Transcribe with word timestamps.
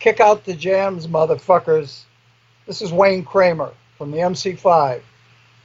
Kick 0.00 0.20
out 0.20 0.44
the 0.44 0.54
jams, 0.54 1.08
motherfuckers. 1.08 2.04
This 2.66 2.82
is 2.82 2.92
Wayne 2.92 3.24
Kramer 3.24 3.72
from 3.96 4.12
the 4.12 4.18
MC5, 4.18 5.00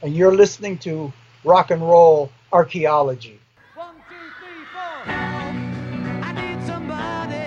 and 0.02 0.14
you're 0.14 0.34
listening 0.34 0.76
to 0.78 1.12
Rock 1.44 1.70
and 1.70 1.80
Roll 1.80 2.32
Archaeology. 2.52 3.38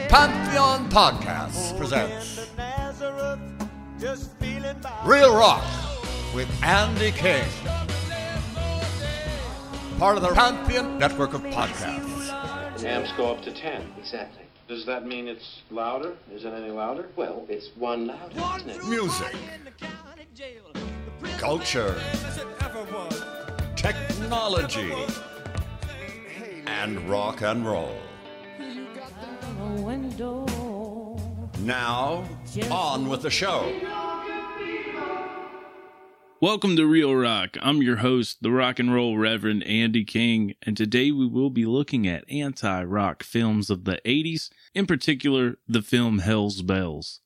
Pantheon 0.07 0.89
Podcasts 0.89 1.77
presents 1.77 2.47
Real 5.03 5.35
Rock 5.35 5.65
with 6.33 6.47
Andy 6.63 7.11
King. 7.11 7.43
Part 9.99 10.15
of 10.15 10.23
the 10.23 10.29
Pantheon 10.29 10.97
network 10.97 11.33
of 11.33 11.41
podcasts. 11.41 12.31
Amps 12.83 13.11
go 13.17 13.31
up 13.31 13.41
to 13.41 13.51
10. 13.51 13.81
Exactly. 13.97 14.46
Does 14.67 14.85
that 14.85 15.05
mean 15.05 15.29
it's 15.29 15.61
louder? 15.71 16.13
Is 16.29 16.43
it 16.43 16.53
any 16.53 16.71
louder? 16.71 17.07
Well, 17.15 17.45
it's 17.47 17.69
one 17.77 18.07
louder, 18.07 18.37
isn't 18.57 18.69
it? 18.69 18.83
Music, 18.85 19.33
culture, 21.37 21.95
technology, 23.77 24.93
and 26.65 27.09
rock 27.09 27.41
and 27.43 27.65
roll. 27.65 27.95
Now, 31.59 32.25
on 32.69 33.07
with 33.07 33.21
the 33.21 33.29
show. 33.29 33.73
Welcome 36.39 36.75
to 36.75 36.85
Real 36.85 37.15
Rock. 37.15 37.57
I'm 37.63 37.81
your 37.81 37.95
host, 37.95 38.43
the 38.43 38.51
rock 38.51 38.77
and 38.77 38.93
roll 38.93 39.17
Reverend 39.17 39.63
Andy 39.63 40.05
King, 40.05 40.53
and 40.61 40.77
today 40.77 41.09
we 41.09 41.25
will 41.25 41.49
be 41.49 41.65
looking 41.65 42.07
at 42.07 42.29
anti 42.29 42.83
rock 42.83 43.23
films 43.23 43.71
of 43.71 43.85
the 43.85 43.99
80s, 44.05 44.51
in 44.75 44.85
particular, 44.85 45.57
the 45.67 45.81
film 45.81 46.19
Hell's 46.19 46.61
Bells. 46.61 47.21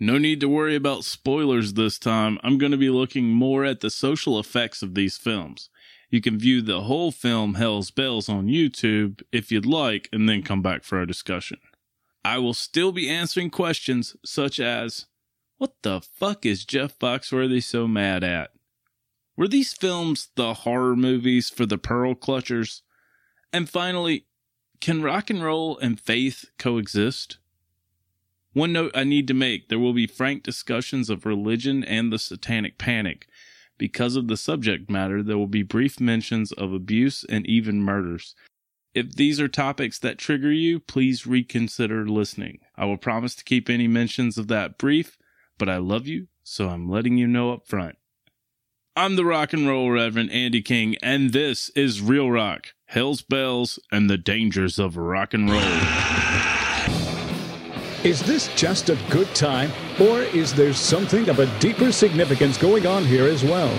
No 0.00 0.18
need 0.18 0.40
to 0.40 0.48
worry 0.48 0.74
about 0.74 1.04
spoilers 1.04 1.74
this 1.74 2.00
time. 2.00 2.36
I'm 2.42 2.58
going 2.58 2.72
to 2.72 2.76
be 2.78 2.90
looking 2.90 3.28
more 3.28 3.64
at 3.64 3.78
the 3.78 3.90
social 3.90 4.40
effects 4.40 4.82
of 4.82 4.96
these 4.96 5.16
films. 5.16 5.70
You 6.10 6.20
can 6.20 6.36
view 6.36 6.62
the 6.62 6.80
whole 6.80 7.12
film 7.12 7.54
Hell's 7.54 7.92
Bells 7.92 8.28
on 8.28 8.48
YouTube 8.48 9.22
if 9.30 9.52
you'd 9.52 9.66
like, 9.66 10.08
and 10.12 10.28
then 10.28 10.42
come 10.42 10.62
back 10.62 10.82
for 10.82 10.98
our 10.98 11.06
discussion. 11.06 11.58
I 12.24 12.38
will 12.38 12.54
still 12.54 12.90
be 12.90 13.08
answering 13.08 13.50
questions 13.50 14.16
such 14.24 14.58
as 14.58 15.06
what 15.62 15.80
the 15.82 16.00
fuck 16.00 16.44
is 16.44 16.64
Jeff 16.64 16.98
Foxworthy 16.98 17.62
so 17.62 17.86
mad 17.86 18.24
at? 18.24 18.50
Were 19.36 19.46
these 19.46 19.72
films 19.72 20.30
the 20.34 20.54
horror 20.54 20.96
movies 20.96 21.50
for 21.50 21.66
the 21.66 21.78
pearl 21.78 22.16
clutchers? 22.16 22.80
And 23.52 23.70
finally, 23.70 24.26
can 24.80 25.02
rock 25.02 25.30
and 25.30 25.40
roll 25.40 25.78
and 25.78 26.00
faith 26.00 26.46
coexist? 26.58 27.38
One 28.54 28.72
note 28.72 28.90
I 28.96 29.04
need 29.04 29.28
to 29.28 29.34
make 29.34 29.68
there 29.68 29.78
will 29.78 29.92
be 29.92 30.08
frank 30.08 30.42
discussions 30.42 31.08
of 31.08 31.24
religion 31.24 31.84
and 31.84 32.12
the 32.12 32.18
satanic 32.18 32.76
panic. 32.76 33.28
Because 33.78 34.16
of 34.16 34.26
the 34.26 34.36
subject 34.36 34.90
matter, 34.90 35.22
there 35.22 35.38
will 35.38 35.46
be 35.46 35.62
brief 35.62 36.00
mentions 36.00 36.50
of 36.50 36.72
abuse 36.72 37.24
and 37.28 37.46
even 37.46 37.84
murders. 37.84 38.34
If 38.94 39.12
these 39.12 39.40
are 39.40 39.46
topics 39.46 40.00
that 40.00 40.18
trigger 40.18 40.50
you, 40.50 40.80
please 40.80 41.24
reconsider 41.24 42.08
listening. 42.08 42.58
I 42.76 42.84
will 42.84 42.98
promise 42.98 43.36
to 43.36 43.44
keep 43.44 43.70
any 43.70 43.86
mentions 43.86 44.36
of 44.36 44.48
that 44.48 44.76
brief 44.76 45.18
but 45.62 45.68
I 45.68 45.76
love 45.76 46.08
you, 46.08 46.26
so 46.42 46.70
I'm 46.70 46.90
letting 46.90 47.18
you 47.18 47.28
know 47.28 47.52
up 47.52 47.68
front. 47.68 47.96
I'm 48.96 49.14
the 49.14 49.24
rock 49.24 49.52
and 49.52 49.68
roll 49.68 49.92
Reverend 49.92 50.32
Andy 50.32 50.60
King, 50.60 50.96
and 51.00 51.32
this 51.32 51.68
is 51.76 52.02
Real 52.02 52.28
Rock, 52.28 52.74
Hell's 52.86 53.22
Bells, 53.22 53.78
and 53.92 54.10
the 54.10 54.18
Dangers 54.18 54.80
of 54.80 54.96
Rock 54.96 55.34
and 55.34 55.48
Roll. 55.48 55.62
Is 58.02 58.24
this 58.24 58.52
just 58.56 58.90
a 58.90 58.98
good 59.08 59.32
time, 59.36 59.70
or 60.00 60.22
is 60.22 60.52
there 60.52 60.72
something 60.72 61.28
of 61.28 61.38
a 61.38 61.46
deeper 61.60 61.92
significance 61.92 62.58
going 62.58 62.84
on 62.84 63.04
here 63.04 63.26
as 63.26 63.44
well? 63.44 63.72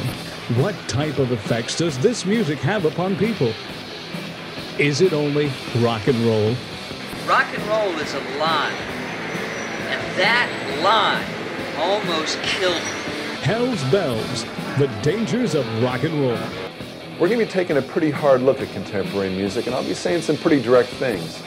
What 0.55 0.75
type 0.87 1.19
of 1.19 1.33
effects 1.33 1.75
does 1.75 1.97
this 1.97 2.25
music 2.25 2.59
have 2.59 2.85
upon 2.85 3.17
people? 3.17 3.51
Is 4.79 5.01
it 5.01 5.11
only 5.11 5.51
rock 5.79 6.07
and 6.07 6.17
roll? 6.19 6.55
Rock 7.27 7.47
and 7.53 7.67
roll 7.67 7.91
is 7.99 8.13
a 8.13 8.21
line. 8.39 8.71
And 9.91 10.17
that 10.17 10.79
line 10.81 11.42
almost 11.77 12.41
killed 12.41 12.75
me. 12.75 13.13
Hell's 13.41 13.83
Bells, 13.85 14.45
the 14.77 14.87
dangers 15.01 15.55
of 15.55 15.65
rock 15.83 16.03
and 16.03 16.13
roll. 16.21 16.37
We're 17.19 17.27
going 17.27 17.39
to 17.39 17.45
be 17.45 17.51
taking 17.51 17.77
a 17.77 17.81
pretty 17.81 18.09
hard 18.09 18.41
look 18.41 18.61
at 18.61 18.71
contemporary 18.71 19.29
music, 19.29 19.67
and 19.67 19.75
I'll 19.75 19.83
be 19.83 19.93
saying 19.93 20.21
some 20.21 20.37
pretty 20.37 20.61
direct 20.61 20.89
things. 20.89 21.41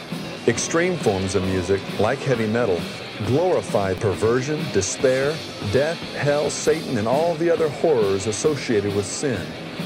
Extreme 0.47 0.99
forms 0.99 1.35
of 1.35 1.43
music, 1.45 1.81
like 1.99 2.19
heavy 2.19 2.47
metal, 2.47 2.81
glorify 3.27 3.95
perversion, 3.95 4.65
despair, 4.73 5.35
death, 5.73 5.99
hell, 6.15 6.51
Satan, 6.51 6.99
and 6.99 7.09
all 7.09 7.35
the 7.35 7.51
other 7.51 7.69
horrors 7.69 8.27
associated 8.27 8.95
with 8.95 9.07
sin 9.07 9.45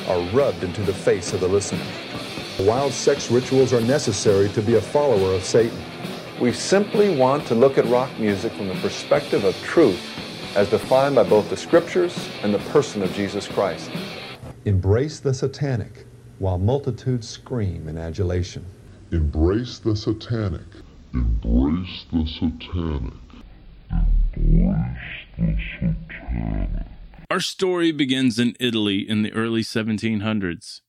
are 0.09 0.21
rubbed 0.31 0.65
into 0.65 0.83
the 0.83 0.93
face 0.93 1.33
of 1.33 1.41
the 1.41 1.49
listener. 1.49 1.85
Wild 2.59 2.93
sex 2.93 3.31
rituals 3.31 3.73
are 3.73 3.81
necessary 3.81 4.49
to 4.51 4.61
be 4.61 4.75
a 4.75 4.81
follower 4.81 5.35
of 5.35 5.45
Satan. 5.45 5.79
We 6.41 6.53
simply 6.53 7.17
want 7.17 7.47
to 7.47 7.55
look 7.55 7.79
at 7.79 7.87
rock 7.87 8.11
music 8.19 8.53
from 8.53 8.69
the 8.69 8.75
perspective 8.77 9.45
of 9.45 9.57
truth 9.63 10.10
as 10.55 10.69
defined 10.69 11.15
by 11.15 11.23
both 11.23 11.49
the 11.49 11.57
scriptures 11.57 12.29
and 12.43 12.53
the 12.53 12.59
person 12.71 13.03
of 13.03 13.13
Jesus 13.13 13.47
Christ. 13.47 13.91
Embrace 14.65 15.21
the 15.21 15.33
satanic 15.33 16.07
while 16.39 16.59
multitudes 16.59 17.29
scream 17.29 17.89
in 17.89 17.97
adulation. 17.97 18.65
Embrace 19.13 19.79
the 19.79 19.95
satanic. 19.95 20.67
Embrace 21.15 22.07
the 22.13 22.27
satanic. 22.27 23.13
Embrace 24.37 24.97
the 25.39 25.57
satanic. 25.79 26.87
Our 27.31 27.41
story 27.41 27.93
begins 27.93 28.39
in 28.39 28.57
Italy 28.59 29.09
in 29.09 29.23
the 29.23 29.33
early 29.33 29.63
1700s. 29.63 30.81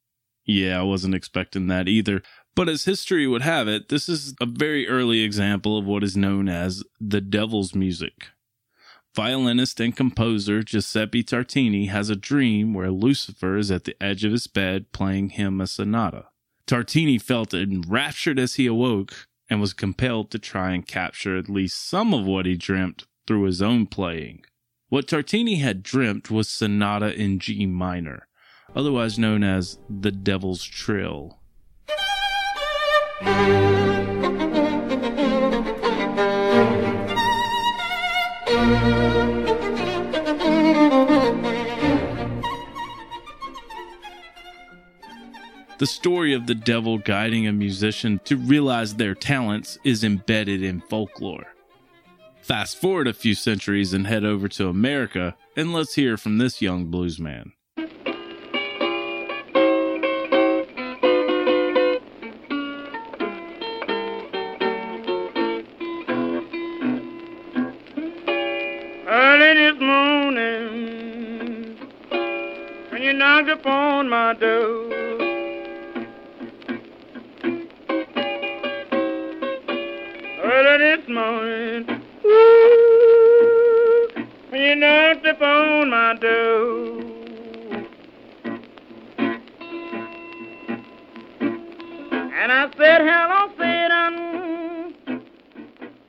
Yeah, 0.44 0.80
I 0.80 0.84
wasn't 0.84 1.16
expecting 1.16 1.68
that 1.68 1.88
either. 1.88 2.24
But 2.56 2.68
as 2.68 2.86
history 2.86 3.28
would 3.28 3.44
have 3.44 3.68
it, 3.68 3.90
this 3.90 4.10
is 4.10 4.34
a 4.42 4.46
very 4.46 4.88
early 4.88 5.22
example 5.22 5.78
of 5.78 5.86
what 5.86 6.04
is 6.04 6.18
known 6.18 6.50
as 6.50 6.84
the 7.00 7.22
devil's 7.22 7.76
music. 7.76 8.30
Violinist 9.14 9.82
and 9.82 9.94
composer 9.96 10.64
Giuseppe 10.64 11.22
Tartini 11.22 11.90
has 11.90 12.10
a 12.10 12.16
dream 12.16 12.74
where 12.74 12.91
Lucifer 12.91 13.58
is 13.58 13.70
at 13.70 13.84
the 13.84 14.02
edge 14.02 14.24
of 14.24 14.32
his 14.32 14.47
bed 14.47 14.94
playing 14.94 15.32
him 15.32 15.59
a 15.59 15.68
sonata. 15.68 16.28
Tartini 16.66 17.22
felt 17.22 17.53
enraptured 17.53 18.40
as 18.40 18.56
he 18.56 18.68
awoke 18.68 19.28
and 19.50 19.59
was 19.59 19.74
compelled 19.74 20.32
to 20.32 20.40
try 20.40 20.72
and 20.72 20.88
capture 20.88 21.35
at 21.35 21.50
least 21.50 21.90
some 21.90 22.14
of 22.14 22.26
what 22.26 22.46
he 22.46 22.56
dreamt 22.56 23.06
through 23.28 23.44
his 23.44 23.62
own 23.62 23.85
playing. 23.85 24.46
What 24.88 25.08
Tartini 25.08 25.59
had 25.59 25.84
dreamt 25.84 26.32
was 26.32 26.47
Sonata 26.47 27.14
in 27.14 27.40
G 27.40 27.66
minor, 27.66 28.28
otherwise 28.74 29.20
known 29.20 29.44
as 29.44 29.78
the 29.90 30.12
Devil's 30.12 30.64
Trill. 30.64 31.38
The 45.82 45.88
story 45.88 46.35
of 46.35 46.46
the 46.46 46.53
devil 46.53 47.00
guiding 47.00 47.47
a 47.47 47.52
musician 47.52 48.22
to 48.26 48.38
realize 48.38 48.94
their 48.94 49.16
talents 49.16 49.79
is 49.84 50.03
embedded 50.03 50.62
in 50.62 50.79
folklore. 50.82 51.56
Fast 52.44 52.79
forward 52.79 53.08
a 53.08 53.14
few 53.14 53.34
centuries 53.34 53.91
and 53.91 54.06
head 54.06 54.23
over 54.23 54.47
to 54.50 54.68
America, 54.68 55.35
and 55.56 55.73
let's 55.73 55.96
hear 55.96 56.18
from 56.18 56.38
this 56.38 56.62
young 56.62 56.91
bluesman. 56.91 57.53
Door, 74.34 74.92
early 80.44 80.78
this 80.78 81.08
morning, 81.08 81.86
ooh, 82.26 84.08
you 84.54 84.76
knocked 84.76 85.26
upon 85.26 85.90
my 85.90 86.16
door. 86.16 87.02
And 92.34 92.52
I 92.52 92.70
said, 92.78 93.02
hello, 93.02 93.50
Satan, 93.58 94.14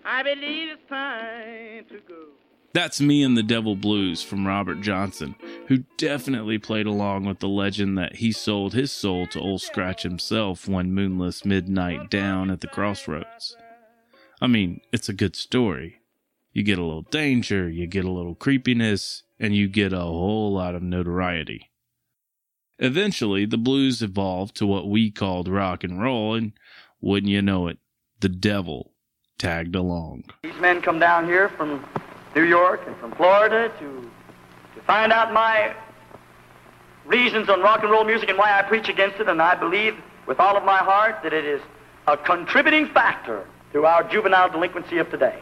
I 0.05 0.23
believe 0.23 0.71
it's 0.71 0.89
time 0.89 1.85
to 1.91 1.99
go. 2.09 2.42
That's 2.75 3.03
Me 3.03 3.23
and 3.23 3.37
the 3.37 3.43
Devil 3.43 3.77
Blues 3.77 4.23
from 4.23 4.47
Robert 4.47 4.81
Johnson, 4.81 5.35
who 5.69 5.85
definitely 5.99 6.57
played 6.57 6.87
along 6.87 7.27
with 7.27 7.41
the 7.41 7.49
legend 7.49 7.99
that 7.99 8.17
he 8.17 8.33
sold 8.33 8.73
his 8.73 8.91
soul 8.91 9.27
to 9.27 9.41
Old 9.41 9.61
Scratch 9.61 10.05
himself 10.05 10.67
one 10.67 10.95
moonless 10.95 11.45
midnight 11.45 12.09
down 12.09 12.51
at 12.51 12.63
the 12.63 12.67
crossroads. 12.67 13.57
I 14.41 14.47
mean, 14.47 14.81
it's 14.91 15.11
a 15.11 15.15
good 15.15 15.37
story. 15.37 16.01
You 16.53 16.63
get 16.63 16.79
a 16.79 16.85
little 16.85 17.03
danger, 17.03 17.69
you 17.69 17.87
get 17.87 18.07
a 18.07 18.11
little 18.11 18.35
creepiness, 18.35 19.23
and 19.39 19.55
you 19.55 19.69
get 19.69 19.93
a 19.93 20.01
whole 20.01 20.55
lot 20.55 20.75
of 20.75 20.83
notoriety. 20.83 21.71
Eventually, 22.79 23.45
the 23.45 23.59
blues 23.59 24.03
evolved 24.03 24.57
to 24.57 24.67
what 24.67 24.89
we 24.89 25.11
called 25.11 25.47
rock 25.47 25.85
and 25.85 26.01
roll, 26.01 26.35
and 26.35 26.53
wouldn't 27.03 27.31
you 27.31 27.43
know 27.43 27.69
it, 27.69 27.79
the 28.21 28.31
devil 28.31 28.95
tagged 29.37 29.77
along. 29.77 30.25
These 30.43 30.59
men 30.59 30.81
come 30.81 30.99
down 30.99 31.27
here 31.27 31.51
from 31.51 31.85
New 32.35 32.45
York 32.45 32.81
and 32.87 32.97
from 32.97 33.13
Florida 33.13 33.71
to, 33.79 34.11
to 34.75 34.81
find 34.87 35.13
out 35.13 35.33
my 35.33 35.75
reasons 37.05 37.49
on 37.49 37.61
rock 37.61 37.83
and 37.83 37.91
roll 37.91 38.05
music 38.05 38.29
and 38.29 38.39
why 38.39 38.59
I 38.59 38.63
preach 38.63 38.89
against 38.89 39.21
it, 39.21 39.29
and 39.29 39.43
I 39.43 39.55
believe 39.55 39.97
with 40.27 40.41
all 40.41 40.57
of 40.57 40.65
my 40.65 40.79
heart 40.79 41.23
that 41.23 41.33
it 41.33 41.45
is 41.45 41.61
a 42.07 42.17
contributing 42.17 42.87
factor 42.87 43.47
to 43.73 43.87
our 43.87 44.05
juvenile 44.05 44.49
delinquency 44.51 44.99
of 44.99 45.11
today. 45.11 45.39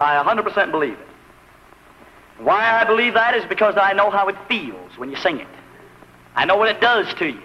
I 0.00 0.22
100% 0.22 0.70
believe 0.70 0.92
it. 0.94 1.08
Why 2.38 2.80
I 2.80 2.84
believe 2.84 3.14
that 3.14 3.34
is 3.34 3.44
because 3.46 3.74
I 3.76 3.92
know 3.92 4.10
how 4.10 4.28
it 4.28 4.36
feels 4.48 4.96
when 4.96 5.10
you 5.10 5.16
sing 5.16 5.40
it. 5.40 5.48
I 6.36 6.44
know 6.44 6.56
what 6.56 6.68
it 6.68 6.80
does 6.80 7.12
to 7.14 7.26
you. 7.26 7.42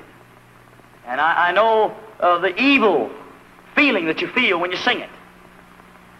And 1.05 1.19
I, 1.19 1.49
I 1.49 1.51
know 1.51 1.95
uh, 2.19 2.37
the 2.39 2.55
evil 2.61 3.11
feeling 3.75 4.05
that 4.05 4.21
you 4.21 4.27
feel 4.27 4.59
when 4.59 4.71
you 4.71 4.77
sing 4.77 4.99
it. 4.99 5.09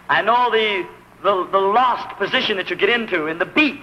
I 0.08 0.22
know 0.22 0.50
the, 0.50 0.86
the, 1.22 1.48
the 1.50 1.58
lost 1.58 2.16
position 2.18 2.56
that 2.56 2.70
you 2.70 2.76
get 2.76 2.90
into 2.90 3.26
in 3.26 3.38
the 3.38 3.46
beat. 3.46 3.80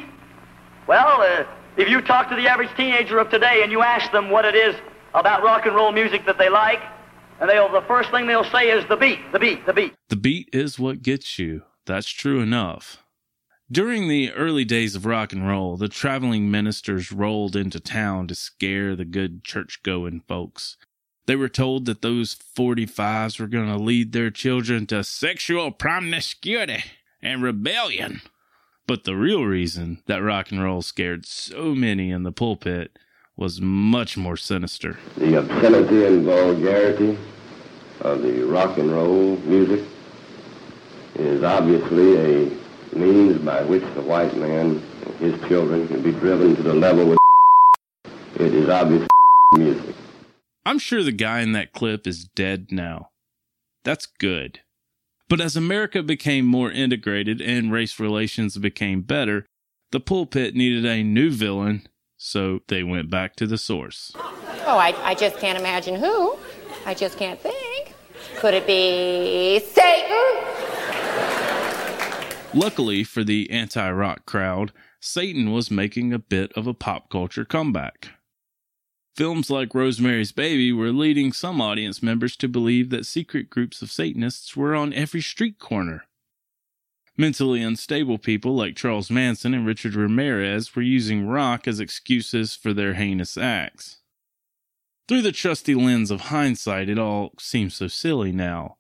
Well, 0.88 1.22
uh, 1.22 1.46
if 1.78 1.90
you 1.90 2.02
talk 2.02 2.30
to 2.30 2.36
the 2.36 2.48
average 2.48 2.70
teenager 2.76 3.20
of 3.20 3.30
today 3.30 3.62
and 3.64 3.72
you 3.72 3.82
ask 3.82 4.12
them 4.12 4.30
what 4.30 4.46
it 4.46 4.56
is 4.56 4.76
about 5.14 5.44
rock 5.44 5.66
and 5.66 5.76
roll 5.76 5.92
music 5.92 6.26
that 6.26 6.38
they 6.38 6.50
like, 6.50 6.82
and 7.40 7.50
they'll, 7.50 7.72
the 7.72 7.82
first 7.88 8.12
thing 8.12 8.28
they'll 8.28 8.44
say 8.44 8.70
is 8.70 8.88
the 8.88 8.96
beat, 8.96 9.20
the 9.32 9.40
beat, 9.40 9.66
the 9.66 9.74
beat. 9.74 9.94
The 10.10 10.16
beat 10.16 10.50
is 10.54 10.78
what 10.78 11.02
gets 11.02 11.40
you. 11.40 11.64
That's 11.86 12.10
true 12.10 12.40
enough. 12.40 13.04
During 13.72 14.08
the 14.08 14.32
early 14.34 14.66
days 14.66 14.96
of 14.96 15.06
rock 15.06 15.32
and 15.32 15.48
roll, 15.48 15.78
the 15.78 15.88
traveling 15.88 16.52
ministers 16.52 17.12
rolled 17.12 17.56
into 17.56 17.80
town 17.80 18.28
to 18.28 18.36
scare 18.36 18.96
the 18.96 19.06
good 19.06 19.44
church 19.44 19.82
going 19.82 20.22
folks. 20.28 20.78
They 21.26 21.36
were 21.38 21.50
told 21.50 21.86
that 21.86 22.02
those 22.02 22.36
45s 22.36 23.40
were 23.40 23.48
going 23.48 23.68
to 23.68 23.82
lead 23.82 24.12
their 24.12 24.30
children 24.30 24.86
to 24.88 25.04
sexual 25.04 25.72
promiscuity 25.72 26.84
and 27.22 27.42
rebellion. 27.44 28.22
But 28.88 29.04
the 29.04 29.16
real 29.16 29.46
reason 29.46 30.02
that 30.08 30.22
rock 30.22 30.52
and 30.52 30.62
roll 30.62 30.82
scared 30.82 31.26
so 31.26 31.76
many 31.76 32.12
in 32.12 32.24
the 32.24 32.32
pulpit 32.32 32.98
was 33.38 33.62
much 33.62 34.18
more 34.18 34.38
sinister. 34.38 35.00
The 35.18 35.40
obscenity 35.40 36.06
and 36.06 36.26
vulgarity 36.26 37.18
of 38.02 38.22
the 38.22 38.44
rock 38.44 38.78
and 38.78 38.92
roll 38.92 39.38
music 39.38 39.86
is 41.16 41.44
obviously 41.44 42.18
a 42.18 42.52
means 42.96 43.38
by 43.40 43.64
which 43.64 43.84
the 43.94 44.02
white 44.02 44.36
man 44.36 44.82
and 45.06 45.16
his 45.16 45.40
children 45.48 45.88
can 45.88 46.02
be 46.02 46.12
driven 46.12 46.56
to 46.56 46.64
the 46.64 46.74
level 46.74 47.08
with 47.08 47.18
it 48.36 48.54
is 48.54 48.70
obviously 48.70 49.08
music. 49.56 49.96
I'm 50.66 50.80
sure 50.80 51.04
the 51.04 51.12
guy 51.12 51.42
in 51.42 51.54
that 51.54 51.74
clip 51.74 52.06
is 52.06 52.26
dead 52.26 52.68
now. 52.72 53.10
That's 53.84 54.06
good. 54.06 54.60
But 55.32 55.40
as 55.40 55.56
America 55.56 56.04
became 56.04 56.46
more 56.46 56.70
integrated 56.70 57.40
and 57.40 57.72
race 57.72 58.02
relations 58.02 58.58
became 58.58 59.02
better, 59.02 59.46
the 59.94 60.02
pulpit 60.02 60.56
needed 60.56 60.86
a 60.86 61.04
new 61.04 61.30
villain, 61.30 61.88
so 62.18 62.60
they 62.68 62.84
went 62.84 63.10
back 63.10 63.38
to 63.38 63.48
the 63.48 63.58
source. 63.58 64.12
Oh, 64.18 64.78
I, 64.78 64.94
I 65.06 65.16
just 65.16 65.38
can't 65.38 65.58
imagine 65.58 65.96
who. 65.96 66.36
I 66.86 66.94
just 66.94 67.18
can't 67.18 67.40
think. 67.40 67.94
Could 68.40 68.56
it 68.56 68.68
be 68.68 69.62
Satan? 69.66 70.12
Luckily 72.54 73.06
for 73.06 73.24
the 73.24 73.50
anti 73.52 73.90
rock 73.90 74.26
crowd, 74.26 74.74
Satan 75.00 75.54
was 75.54 75.72
making 75.72 76.12
a 76.12 76.20
bit 76.20 76.52
of 76.58 76.68
a 76.68 76.74
pop 76.74 77.10
culture 77.10 77.46
comeback. 77.46 78.10
Films 79.16 79.50
like 79.50 79.76
Rosemary's 79.76 80.32
Baby 80.32 80.72
were 80.72 80.94
leading 80.94 81.34
some 81.34 81.60
audience 81.60 82.02
members 82.02 82.38
to 82.38 82.48
believe 82.48 82.90
that 82.90 83.06
secret 83.06 83.50
groups 83.50 83.82
of 83.82 83.92
Satanists 83.92 84.56
were 84.56 84.74
on 84.74 84.94
every 84.94 85.22
street 85.22 85.60
corner. 85.60 86.06
Mentally 87.18 87.62
unstable 87.62 88.18
people 88.18 88.56
like 88.56 88.78
Charles 88.78 89.12
Manson 89.12 89.54
and 89.54 89.68
Richard 89.68 89.96
Ramirez 89.96 90.76
were 90.76 90.82
using 90.82 91.28
rock 91.28 91.68
as 91.68 91.82
excuses 91.82 92.56
for 92.56 92.74
their 92.74 92.94
heinous 92.94 93.38
acts. 93.38 93.98
Through 95.10 95.24
the 95.24 95.34
trusty 95.34 95.76
lens 95.76 96.10
of 96.10 96.22
hindsight, 96.22 96.88
it 96.88 96.98
all 96.98 97.34
seems 97.38 97.76
so 97.76 97.90
silly 97.90 98.32
now. 98.32 98.78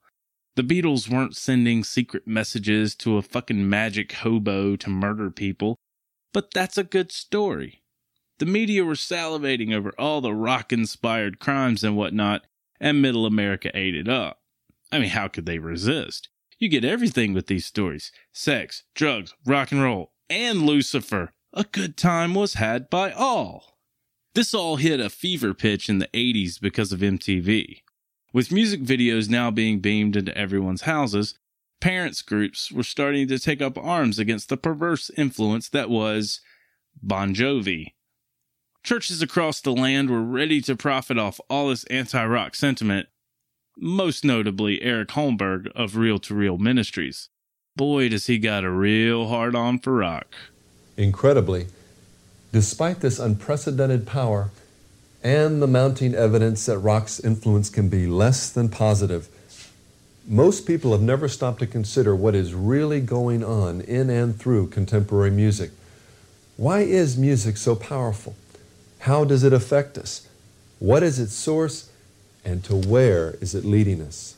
The 0.56 0.64
Beatles 0.64 1.10
weren't 1.10 1.36
sending 1.36 1.84
secret 1.84 2.26
messages 2.26 2.96
to 2.96 3.18
a 3.18 3.22
fucking 3.22 3.70
magic 3.70 4.14
hobo 4.14 4.78
to 4.78 4.90
murder 4.90 5.30
people, 5.30 5.78
but 6.34 6.54
that's 6.54 6.78
a 6.78 6.86
good 6.86 7.12
story. 7.12 7.81
The 8.42 8.48
media 8.48 8.84
were 8.84 8.96
salivating 8.96 9.72
over 9.72 9.94
all 10.00 10.20
the 10.20 10.34
rock 10.34 10.74
inspired 10.74 11.38
crimes 11.38 11.84
and 11.84 11.96
whatnot, 11.96 12.48
and 12.80 13.00
middle 13.00 13.28
America 13.28 13.70
ate 13.76 13.94
it 13.94 14.10
up. 14.10 14.40
I 14.92 14.98
mean, 14.98 15.10
how 15.10 15.28
could 15.28 15.46
they 15.46 15.60
resist? 15.60 16.28
You 16.58 16.68
get 16.68 16.84
everything 16.84 17.34
with 17.36 17.46
these 17.46 17.68
stories 17.68 18.12
sex, 18.34 18.82
drugs, 18.96 19.36
rock 19.46 19.72
and 19.72 19.84
roll, 19.84 20.14
and 20.28 20.64
Lucifer. 20.64 21.34
A 21.54 21.66
good 21.66 21.96
time 21.96 22.34
was 22.34 22.56
had 22.56 22.90
by 22.90 23.12
all. 23.12 23.78
This 24.34 24.56
all 24.56 24.78
hit 24.78 25.00
a 25.00 25.12
fever 25.12 25.54
pitch 25.54 25.88
in 25.88 26.00
the 26.00 26.10
80s 26.12 26.60
because 26.60 26.92
of 26.92 27.02
MTV. 27.02 27.84
With 28.34 28.52
music 28.52 28.82
videos 28.82 29.30
now 29.30 29.52
being 29.52 29.82
beamed 29.82 30.16
into 30.16 30.36
everyone's 30.36 30.82
houses, 30.82 31.38
parents 31.80 32.24
groups 32.24 32.72
were 32.72 32.82
starting 32.82 33.28
to 33.28 33.38
take 33.38 33.62
up 33.62 33.78
arms 33.78 34.18
against 34.18 34.50
the 34.50 34.58
perverse 34.58 35.12
influence 35.16 35.70
that 35.70 35.92
was 35.92 36.42
Bon 37.04 37.36
Jovi. 37.36 37.94
Churches 38.84 39.22
across 39.22 39.62
the 39.62 39.74
land 39.74 40.10
were 40.10 40.24
ready 40.24 40.60
to 40.62 40.76
profit 40.76 41.20
off 41.20 41.40
all 41.50 41.70
this 41.70 41.84
anti 41.86 42.26
rock 42.26 42.56
sentiment, 42.56 43.08
most 43.78 44.26
notably 44.26 44.82
Eric 44.82 45.10
Holmberg 45.10 45.68
of 45.76 45.98
Reel 45.98 46.18
to 46.20 46.34
Reel 46.34 46.58
Ministries. 46.58 47.30
Boy, 47.76 48.10
does 48.10 48.26
he 48.26 48.40
got 48.40 48.64
a 48.64 48.72
real 48.72 49.28
hard 49.28 49.56
on 49.56 49.78
for 49.78 49.94
rock. 49.94 50.34
Incredibly, 50.98 51.68
despite 52.52 53.02
this 53.02 53.20
unprecedented 53.20 54.08
power 54.08 54.50
and 55.24 55.62
the 55.62 55.68
mounting 55.68 56.16
evidence 56.16 56.66
that 56.66 56.80
rock's 56.80 57.20
influence 57.20 57.70
can 57.70 57.88
be 57.88 58.08
less 58.08 58.50
than 58.50 58.68
positive, 58.68 59.30
most 60.28 60.66
people 60.66 60.92
have 60.92 61.02
never 61.02 61.28
stopped 61.28 61.60
to 61.60 61.68
consider 61.68 62.16
what 62.16 62.34
is 62.34 62.56
really 62.56 63.00
going 63.00 63.44
on 63.44 63.82
in 63.82 64.10
and 64.10 64.40
through 64.40 64.68
contemporary 64.68 65.32
music. 65.32 65.70
Why 66.58 66.80
is 66.80 67.16
music 67.16 67.58
so 67.58 67.76
powerful? 67.76 68.36
How 69.02 69.26
does 69.26 69.44
it 69.44 69.52
affect 69.52 69.98
us? 69.98 70.28
What 70.78 71.02
is 71.02 71.18
its 71.18 71.34
source? 71.34 71.90
And 72.46 72.64
to 72.66 72.76
where 72.76 73.32
is 73.42 73.56
it 73.56 73.66
leading 73.66 74.00
us? 74.00 74.36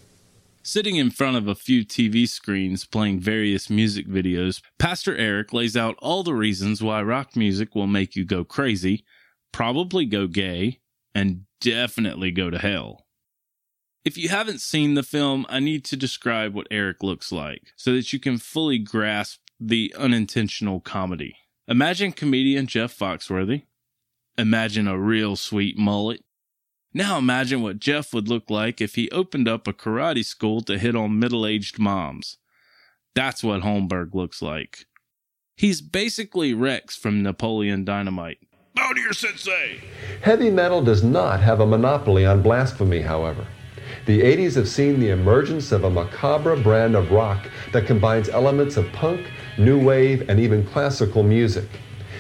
Sitting 0.62 0.96
in 0.96 1.12
front 1.12 1.36
of 1.36 1.50
a 1.50 1.55
few 1.55 1.86
TV 1.86 2.25
screens 2.25 2.86
playing 2.86 3.20
various 3.20 3.70
music 3.70 4.08
videos, 4.08 4.62
Pastor 4.79 5.17
Eric 5.17 5.51
lays 5.51 5.75
out 5.75 5.98
all 6.01 6.24
the 6.24 6.34
reasons 6.34 6.82
why 6.82 7.03
rock 7.03 7.36
music 7.36 7.75
will 7.75 7.88
make 7.88 8.15
you 8.15 8.24
go 8.24 8.46
crazy, 8.46 9.03
probably 9.51 10.05
go 10.05 10.27
gay, 10.27 10.79
and 11.13 11.41
definitely 11.60 12.32
go 12.32 12.50
to 12.50 12.58
hell. 12.58 13.05
If 14.05 14.17
you 14.17 14.29
haven't 14.29 14.62
seen 14.62 14.93
the 14.93 15.03
film, 15.03 15.46
I 15.50 15.60
need 15.60 15.84
to 15.86 15.98
describe 15.98 16.53
what 16.53 16.67
Eric 16.72 17.03
looks 17.03 17.34
like 17.34 17.74
so 17.75 17.91
that 17.96 18.13
you 18.13 18.20
can 18.20 18.38
fully 18.38 18.79
grasp 18.79 19.41
the 19.60 19.93
unintentional 20.00 20.79
comedy. 20.79 21.36
Imagine 21.67 22.13
comedian 22.13 22.65
Jeff 22.65 22.98
Foxworthy. 22.98 23.63
Imagine 24.37 24.87
a 24.87 24.97
real 24.97 25.35
sweet 25.35 25.77
mullet. 25.77 26.23
Now 26.91 27.19
imagine 27.19 27.61
what 27.61 27.79
Jeff 27.79 28.13
would 28.13 28.27
look 28.27 28.49
like 28.49 28.81
if 28.81 28.95
he 28.95 29.09
opened 29.11 29.47
up 29.47 29.67
a 29.67 29.73
karate 29.73 30.25
school 30.25 30.61
to 30.61 30.79
hit 30.79 30.95
on 30.95 31.19
middle 31.19 31.45
aged 31.45 31.77
moms. 31.77 32.37
That's 33.13 33.43
what 33.43 33.61
Holmberg 33.61 34.15
looks 34.15 34.41
like. 34.41 34.85
He's 35.55 35.81
basically 35.81 36.53
Rex 36.53 36.95
from 36.95 37.21
Napoleon 37.21 37.85
Dynamite. 37.85 38.39
Bow 38.73 38.91
to 38.93 38.99
your 38.99 39.13
sensei! 39.13 39.81
Heavy 40.23 40.49
metal 40.49 40.83
does 40.83 41.03
not 41.03 41.39
have 41.39 41.59
a 41.59 41.67
monopoly 41.67 42.25
on 42.25 42.41
blasphemy, 42.41 43.01
however. 43.01 43.45
The 44.07 44.21
80s 44.21 44.55
have 44.55 44.67
seen 44.67 44.99
the 44.99 45.11
emergence 45.11 45.71
of 45.71 45.83
a 45.83 45.91
macabre 45.91 46.55
brand 46.55 46.95
of 46.95 47.11
rock 47.11 47.47
that 47.71 47.85
combines 47.85 48.29
elements 48.29 48.77
of 48.77 48.91
punk, 48.93 49.31
new 49.59 49.79
wave, 49.79 50.27
and 50.27 50.39
even 50.39 50.65
classical 50.65 51.21
music, 51.21 51.69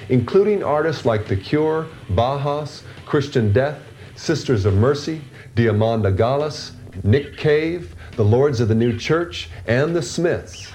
including 0.09 0.63
artists 0.63 1.05
like 1.05 1.27
The 1.27 1.35
Cure, 1.35 1.87
Bauhaus, 2.09 2.83
Christian 3.05 3.51
Death, 3.51 3.79
Sisters 4.15 4.65
of 4.65 4.75
Mercy, 4.75 5.21
Diamanda 5.55 6.15
Galás, 6.15 6.71
Nick 7.03 7.37
Cave, 7.37 7.95
the 8.15 8.25
Lords 8.25 8.59
of 8.59 8.67
the 8.67 8.75
New 8.75 8.97
Church, 8.97 9.49
and 9.67 9.95
the 9.95 10.01
Smiths. 10.01 10.71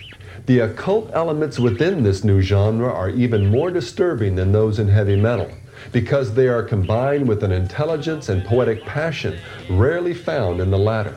The 0.46 0.60
occult 0.60 1.10
elements 1.12 1.58
within 1.58 2.02
this 2.02 2.24
new 2.24 2.40
genre 2.40 2.90
are 2.90 3.10
even 3.10 3.50
more 3.50 3.70
disturbing 3.70 4.34
than 4.34 4.50
those 4.50 4.78
in 4.78 4.88
heavy 4.88 5.16
metal 5.16 5.50
because 5.92 6.34
they 6.34 6.48
are 6.48 6.62
combined 6.62 7.28
with 7.28 7.44
an 7.44 7.52
intelligence 7.52 8.28
and 8.28 8.44
poetic 8.44 8.84
passion 8.84 9.38
rarely 9.70 10.14
found 10.14 10.60
in 10.60 10.70
the 10.70 10.78
latter. 10.78 11.16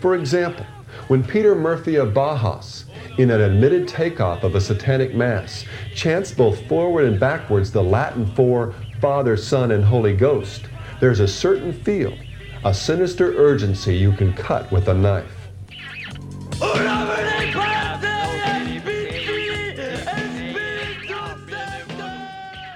For 0.00 0.14
example, 0.16 0.66
when 1.08 1.22
Peter 1.22 1.54
Murphy 1.54 1.96
of 1.96 2.14
Bauhaus, 2.14 2.84
in 3.18 3.30
an 3.30 3.40
admitted 3.40 3.86
takeoff 3.86 4.42
of 4.42 4.54
a 4.54 4.60
satanic 4.60 5.14
mass, 5.14 5.64
chants 5.94 6.32
both 6.32 6.66
forward 6.66 7.04
and 7.04 7.20
backwards 7.20 7.70
the 7.70 7.82
Latin 7.82 8.26
for 8.34 8.74
Father, 9.00 9.36
Son, 9.36 9.72
and 9.72 9.84
Holy 9.84 10.14
Ghost, 10.14 10.68
there's 11.00 11.20
a 11.20 11.28
certain 11.28 11.72
feel, 11.72 12.16
a 12.64 12.72
sinister 12.72 13.34
urgency 13.36 13.96
you 13.96 14.12
can 14.12 14.32
cut 14.32 14.70
with 14.70 14.88
a 14.88 14.94
knife. 14.94 15.42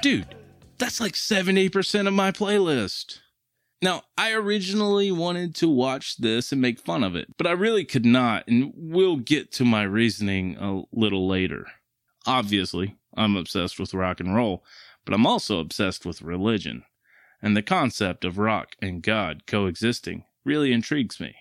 Dude, 0.02 0.34
that's 0.78 1.00
like 1.00 1.14
70% 1.14 2.06
of 2.06 2.14
my 2.14 2.30
playlist. 2.30 3.20
Now, 3.82 4.02
I 4.16 4.32
originally 4.32 5.10
wanted 5.10 5.54
to 5.56 5.68
watch 5.68 6.16
this 6.16 6.50
and 6.50 6.60
make 6.60 6.80
fun 6.80 7.04
of 7.04 7.14
it, 7.14 7.28
but 7.36 7.46
I 7.46 7.52
really 7.52 7.84
could 7.84 8.06
not, 8.06 8.48
and 8.48 8.72
we'll 8.74 9.16
get 9.16 9.52
to 9.52 9.64
my 9.64 9.82
reasoning 9.82 10.56
a 10.56 10.82
little 10.92 11.28
later. 11.28 11.66
Obviously, 12.26 12.96
I'm 13.14 13.36
obsessed 13.36 13.78
with 13.78 13.94
rock 13.94 14.18
and 14.18 14.34
roll, 14.34 14.64
but 15.04 15.14
I'm 15.14 15.26
also 15.26 15.60
obsessed 15.60 16.06
with 16.06 16.22
religion, 16.22 16.84
and 17.42 17.54
the 17.54 17.62
concept 17.62 18.24
of 18.24 18.38
rock 18.38 18.76
and 18.80 19.02
God 19.02 19.46
coexisting 19.46 20.24
really 20.44 20.72
intrigues 20.72 21.20
me. 21.20 21.34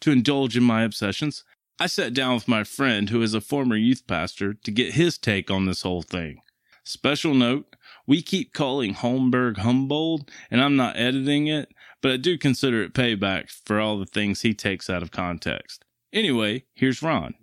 To 0.00 0.10
indulge 0.10 0.56
in 0.56 0.64
my 0.64 0.82
obsessions, 0.82 1.44
I 1.78 1.86
sat 1.86 2.14
down 2.14 2.34
with 2.34 2.48
my 2.48 2.64
friend 2.64 3.10
who 3.10 3.22
is 3.22 3.32
a 3.32 3.40
former 3.40 3.76
youth 3.76 4.06
pastor 4.06 4.54
to 4.54 4.70
get 4.70 4.94
his 4.94 5.18
take 5.18 5.50
on 5.50 5.66
this 5.66 5.82
whole 5.82 6.02
thing. 6.02 6.40
Special 6.84 7.32
note, 7.32 7.74
we 8.06 8.22
keep 8.22 8.52
calling 8.52 8.94
Holmberg 8.94 9.58
Humboldt, 9.58 10.30
and 10.50 10.62
I'm 10.62 10.76
not 10.76 10.96
editing 10.96 11.46
it, 11.46 11.72
but 12.02 12.12
I 12.12 12.16
do 12.16 12.36
consider 12.36 12.82
it 12.82 12.94
payback 12.94 13.50
for 13.50 13.80
all 13.80 13.98
the 13.98 14.06
things 14.06 14.42
he 14.42 14.54
takes 14.54 14.90
out 14.90 15.02
of 15.02 15.10
context. 15.10 15.84
Anyway, 16.12 16.64
here's 16.74 17.02
Ron. 17.02 17.34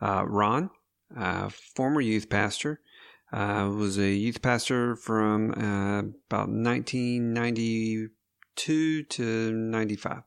Uh, 0.00 0.24
Ron, 0.26 0.70
uh, 1.16 1.48
former 1.48 2.00
youth 2.00 2.28
pastor, 2.28 2.80
uh, 3.32 3.70
was 3.72 3.98
a 3.98 4.10
youth 4.10 4.42
pastor 4.42 4.96
from 4.96 5.52
uh, 5.52 6.00
about 6.28 6.48
1992 6.48 9.02
to 9.02 9.52
95. 9.52 10.22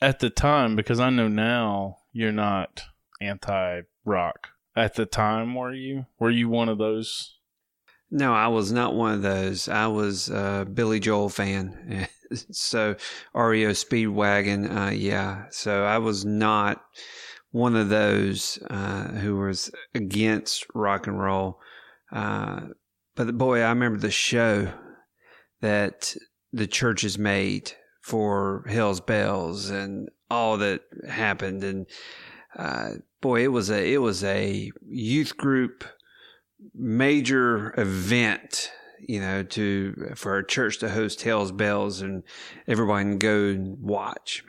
At 0.00 0.18
the 0.18 0.30
time, 0.30 0.76
because 0.76 1.00
I 1.00 1.10
know 1.10 1.28
now 1.28 1.98
you're 2.12 2.32
not 2.32 2.82
anti 3.20 3.82
rock. 4.04 4.48
At 4.74 4.94
the 4.94 5.06
time, 5.06 5.54
were 5.54 5.72
you? 5.72 6.06
Were 6.18 6.30
you 6.30 6.50
one 6.50 6.68
of 6.68 6.78
those 6.78 7.35
no, 8.10 8.32
I 8.32 8.48
was 8.48 8.72
not 8.72 8.94
one 8.94 9.14
of 9.14 9.22
those. 9.22 9.68
I 9.68 9.86
was 9.88 10.28
a 10.28 10.66
Billy 10.72 11.00
Joel 11.00 11.28
fan. 11.28 12.08
so 12.50 12.96
REO 13.34 13.70
Speedwagon, 13.70 14.88
uh, 14.88 14.90
yeah. 14.90 15.44
So 15.50 15.84
I 15.84 15.98
was 15.98 16.24
not 16.24 16.84
one 17.50 17.74
of 17.74 17.88
those 17.88 18.58
uh, 18.70 19.08
who 19.08 19.36
was 19.38 19.70
against 19.94 20.66
rock 20.74 21.06
and 21.06 21.18
roll. 21.18 21.58
Uh, 22.12 22.60
but 23.14 23.36
boy, 23.36 23.60
I 23.60 23.70
remember 23.70 23.98
the 23.98 24.10
show 24.10 24.72
that 25.60 26.14
the 26.52 26.66
churches 26.66 27.18
made 27.18 27.72
for 28.02 28.64
Hell's 28.68 29.00
Bells 29.00 29.70
and 29.70 30.08
all 30.30 30.58
that 30.58 30.82
happened. 31.08 31.64
And 31.64 31.86
uh, 32.56 32.90
boy, 33.20 33.42
it 33.42 33.48
was 33.48 33.70
a 33.70 33.92
it 33.92 33.98
was 33.98 34.22
a 34.22 34.70
youth 34.86 35.36
group 35.36 35.84
major 36.74 37.74
event, 37.78 38.70
you 39.06 39.20
know, 39.20 39.42
to 39.42 40.12
for 40.14 40.38
a 40.38 40.46
church 40.46 40.78
to 40.78 40.88
host 40.88 41.22
Hell's 41.22 41.52
Bells 41.52 42.00
and 42.00 42.22
everybody 42.66 43.04
can 43.04 43.18
go 43.18 43.46
and 43.46 43.80
watch. 43.82 44.44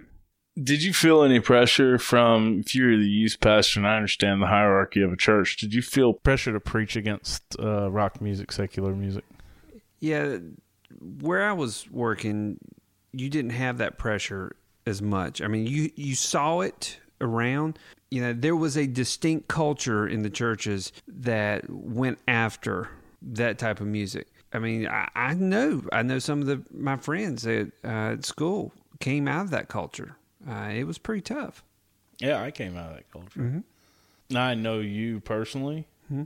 Did 0.61 0.81
you 0.81 0.91
feel 0.91 1.21
any 1.21 1.39
pressure 1.39 1.99
from 1.99 2.61
if 2.61 2.73
you're 2.73 2.97
the 2.97 3.05
youth 3.05 3.39
pastor 3.39 3.79
and 3.79 3.87
I 3.87 3.95
understand 3.95 4.41
the 4.41 4.47
hierarchy 4.47 5.01
of 5.01 5.11
a 5.11 5.17
church, 5.17 5.57
did 5.57 5.73
you 5.73 5.83
feel 5.83 6.13
pressure 6.13 6.51
to 6.51 6.59
preach 6.59 6.95
against 6.95 7.43
uh, 7.59 7.91
rock 7.91 8.19
music, 8.21 8.51
secular 8.51 8.95
music? 8.95 9.23
Yeah, 9.99 10.37
where 11.21 11.47
I 11.47 11.53
was 11.53 11.89
working, 11.91 12.57
you 13.11 13.29
didn't 13.29 13.51
have 13.51 13.77
that 13.77 13.99
pressure 13.99 14.55
as 14.87 15.01
much. 15.01 15.41
I 15.41 15.47
mean, 15.47 15.67
you 15.67 15.91
you 15.95 16.15
saw 16.15 16.61
it 16.61 16.99
around, 17.21 17.77
you 18.09 18.21
know, 18.21 18.33
there 18.33 18.55
was 18.55 18.77
a 18.77 18.87
distinct 18.87 19.47
culture 19.47 20.07
in 20.07 20.21
the 20.21 20.29
churches 20.29 20.91
that 21.21 21.69
went 21.69 22.19
after 22.27 22.89
that 23.21 23.57
type 23.57 23.81
of 23.81 23.87
music. 23.87 24.27
I 24.53 24.59
mean, 24.59 24.87
I, 24.87 25.09
I 25.15 25.33
know, 25.33 25.83
I 25.91 26.03
know 26.03 26.19
some 26.19 26.41
of 26.41 26.47
the 26.47 26.63
my 26.71 26.97
friends 26.97 27.45
at, 27.45 27.67
uh, 27.83 28.13
at 28.13 28.25
school 28.25 28.73
came 28.99 29.27
out 29.27 29.45
of 29.45 29.51
that 29.51 29.67
culture. 29.67 30.15
Uh, 30.47 30.71
it 30.73 30.85
was 30.85 30.97
pretty 30.97 31.21
tough. 31.21 31.63
Yeah, 32.19 32.41
I 32.41 32.51
came 32.51 32.77
out 32.77 32.91
of 32.91 32.95
that 32.95 33.11
culture. 33.11 33.39
Mm-hmm. 33.39 34.37
I 34.37 34.55
know 34.55 34.79
you 34.79 35.19
personally, 35.19 35.87
mm-hmm. 36.11 36.23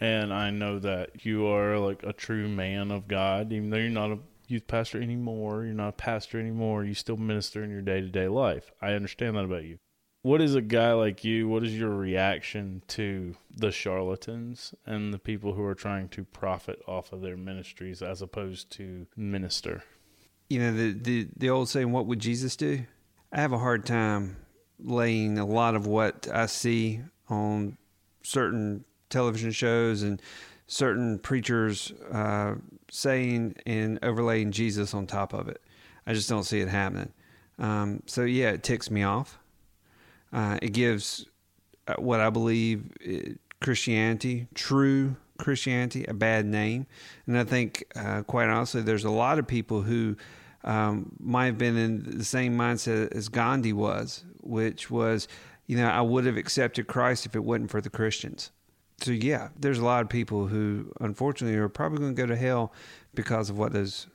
and 0.00 0.32
I 0.32 0.50
know 0.50 0.78
that 0.78 1.24
you 1.24 1.46
are 1.46 1.78
like 1.78 2.02
a 2.02 2.12
true 2.12 2.48
man 2.48 2.90
of 2.90 3.08
God, 3.08 3.52
even 3.52 3.70
though 3.70 3.78
you're 3.78 3.90
not 3.90 4.12
a 4.12 4.18
youth 4.48 4.66
pastor 4.66 5.00
anymore. 5.00 5.64
You're 5.64 5.74
not 5.74 5.88
a 5.88 5.92
pastor 5.92 6.38
anymore. 6.38 6.84
You 6.84 6.94
still 6.94 7.16
minister 7.16 7.64
in 7.64 7.70
your 7.70 7.82
day 7.82 8.00
to 8.00 8.08
day 8.08 8.28
life. 8.28 8.70
I 8.80 8.92
understand 8.92 9.36
that 9.36 9.44
about 9.44 9.64
you 9.64 9.78
what 10.22 10.40
is 10.40 10.54
a 10.54 10.60
guy 10.60 10.92
like 10.92 11.24
you 11.24 11.48
what 11.48 11.64
is 11.64 11.76
your 11.76 11.90
reaction 11.90 12.82
to 12.86 13.34
the 13.54 13.72
charlatans 13.72 14.74
and 14.86 15.12
the 15.12 15.18
people 15.18 15.52
who 15.52 15.64
are 15.64 15.74
trying 15.74 16.08
to 16.08 16.24
profit 16.24 16.80
off 16.86 17.12
of 17.12 17.20
their 17.20 17.36
ministries 17.36 18.00
as 18.00 18.22
opposed 18.22 18.70
to 18.70 19.06
minister? 19.16 19.82
You 20.48 20.60
know 20.60 20.72
the 20.72 20.92
the, 20.92 21.28
the 21.36 21.50
old 21.50 21.68
saying 21.68 21.92
what 21.92 22.06
would 22.06 22.20
jesus 22.20 22.56
do? 22.56 22.84
I 23.32 23.40
have 23.40 23.52
a 23.52 23.58
hard 23.58 23.84
time 23.84 24.36
laying 24.78 25.38
a 25.38 25.46
lot 25.46 25.76
of 25.76 25.86
what 25.86 26.26
i 26.32 26.46
see 26.46 27.00
on 27.28 27.76
certain 28.24 28.84
television 29.10 29.52
shows 29.52 30.02
and 30.02 30.20
certain 30.66 31.18
preachers 31.18 31.92
uh, 32.10 32.54
saying 32.90 33.54
and 33.66 33.98
overlaying 34.02 34.52
jesus 34.52 34.94
on 34.94 35.06
top 35.06 35.32
of 35.32 35.48
it. 35.48 35.60
I 36.06 36.14
just 36.14 36.28
don't 36.28 36.44
see 36.44 36.60
it 36.60 36.68
happening. 36.68 37.12
Um, 37.58 38.02
so 38.06 38.22
yeah 38.22 38.50
it 38.50 38.62
ticks 38.62 38.90
me 38.90 39.02
off 39.02 39.38
uh, 40.32 40.58
it 40.62 40.72
gives 40.72 41.26
uh, 41.88 41.94
what 41.98 42.20
I 42.20 42.30
believe 42.30 42.90
uh, 43.06 43.32
Christianity, 43.60 44.48
true 44.54 45.16
Christianity, 45.38 46.04
a 46.06 46.14
bad 46.14 46.46
name. 46.46 46.86
And 47.26 47.38
I 47.38 47.44
think, 47.44 47.84
uh, 47.96 48.22
quite 48.22 48.48
honestly, 48.48 48.82
there's 48.82 49.04
a 49.04 49.10
lot 49.10 49.38
of 49.38 49.46
people 49.46 49.82
who 49.82 50.16
um, 50.64 51.12
might 51.18 51.46
have 51.46 51.58
been 51.58 51.76
in 51.76 52.18
the 52.18 52.24
same 52.24 52.56
mindset 52.56 53.12
as 53.12 53.28
Gandhi 53.28 53.72
was, 53.72 54.24
which 54.40 54.90
was, 54.90 55.28
you 55.66 55.76
know, 55.76 55.88
I 55.88 56.00
would 56.00 56.24
have 56.26 56.36
accepted 56.36 56.86
Christ 56.86 57.26
if 57.26 57.34
it 57.34 57.44
wasn't 57.44 57.70
for 57.70 57.80
the 57.80 57.90
Christians. 57.90 58.50
So, 59.00 59.10
yeah, 59.10 59.48
there's 59.58 59.78
a 59.78 59.84
lot 59.84 60.02
of 60.02 60.08
people 60.08 60.46
who, 60.46 60.92
unfortunately, 61.00 61.58
are 61.58 61.68
probably 61.68 61.98
going 61.98 62.14
to 62.14 62.22
go 62.22 62.26
to 62.26 62.36
hell 62.36 62.72
because 63.14 63.50
of 63.50 63.58
what 63.58 63.72
those 63.72 64.06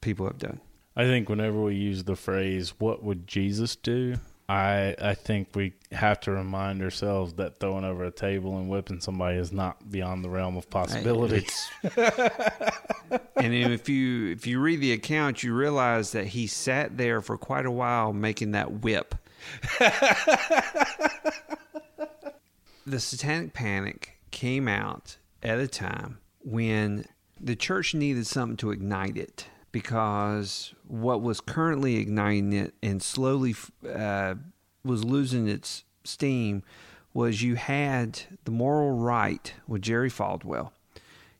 people 0.00 0.26
have 0.26 0.38
done. 0.38 0.60
I 0.94 1.04
think 1.04 1.28
whenever 1.28 1.60
we 1.60 1.74
use 1.74 2.04
the 2.04 2.16
phrase, 2.16 2.74
what 2.78 3.02
would 3.02 3.26
Jesus 3.26 3.74
do? 3.76 4.16
I 4.48 4.94
I 5.00 5.14
think 5.14 5.48
we 5.54 5.72
have 5.92 6.20
to 6.20 6.30
remind 6.30 6.82
ourselves 6.82 7.34
that 7.34 7.58
throwing 7.58 7.84
over 7.84 8.04
a 8.04 8.12
table 8.12 8.58
and 8.58 8.68
whipping 8.68 9.00
somebody 9.00 9.38
is 9.38 9.52
not 9.52 9.90
beyond 9.90 10.24
the 10.24 10.30
realm 10.30 10.56
of 10.56 10.70
possibility. 10.70 11.46
and 13.36 13.54
if 13.54 13.88
you 13.88 14.30
if 14.30 14.46
you 14.46 14.60
read 14.60 14.80
the 14.80 14.92
account, 14.92 15.42
you 15.42 15.52
realize 15.52 16.12
that 16.12 16.28
he 16.28 16.46
sat 16.46 16.96
there 16.96 17.20
for 17.20 17.36
quite 17.36 17.66
a 17.66 17.70
while 17.70 18.12
making 18.12 18.52
that 18.52 18.82
whip. 18.82 19.16
the 22.86 23.00
Satanic 23.00 23.52
Panic 23.52 24.20
came 24.30 24.68
out 24.68 25.16
at 25.42 25.58
a 25.58 25.66
time 25.66 26.18
when 26.44 27.04
the 27.40 27.56
church 27.56 27.94
needed 27.94 28.26
something 28.26 28.56
to 28.56 28.70
ignite 28.70 29.16
it 29.16 29.46
because 29.76 30.72
what 30.88 31.20
was 31.20 31.38
currently 31.38 31.96
igniting 31.96 32.54
it 32.54 32.72
and 32.82 33.02
slowly 33.02 33.54
uh, 33.86 34.34
was 34.82 35.04
losing 35.04 35.46
its 35.46 35.84
steam 36.02 36.62
was 37.12 37.42
you 37.42 37.56
had 37.56 38.18
the 38.44 38.50
moral 38.50 38.92
right 38.92 39.52
with 39.68 39.82
Jerry 39.82 40.08
Falwell. 40.08 40.70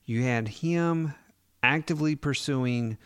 You 0.04 0.24
had 0.24 0.48
him 0.48 1.14
actively 1.62 2.14
pursuing 2.14 2.98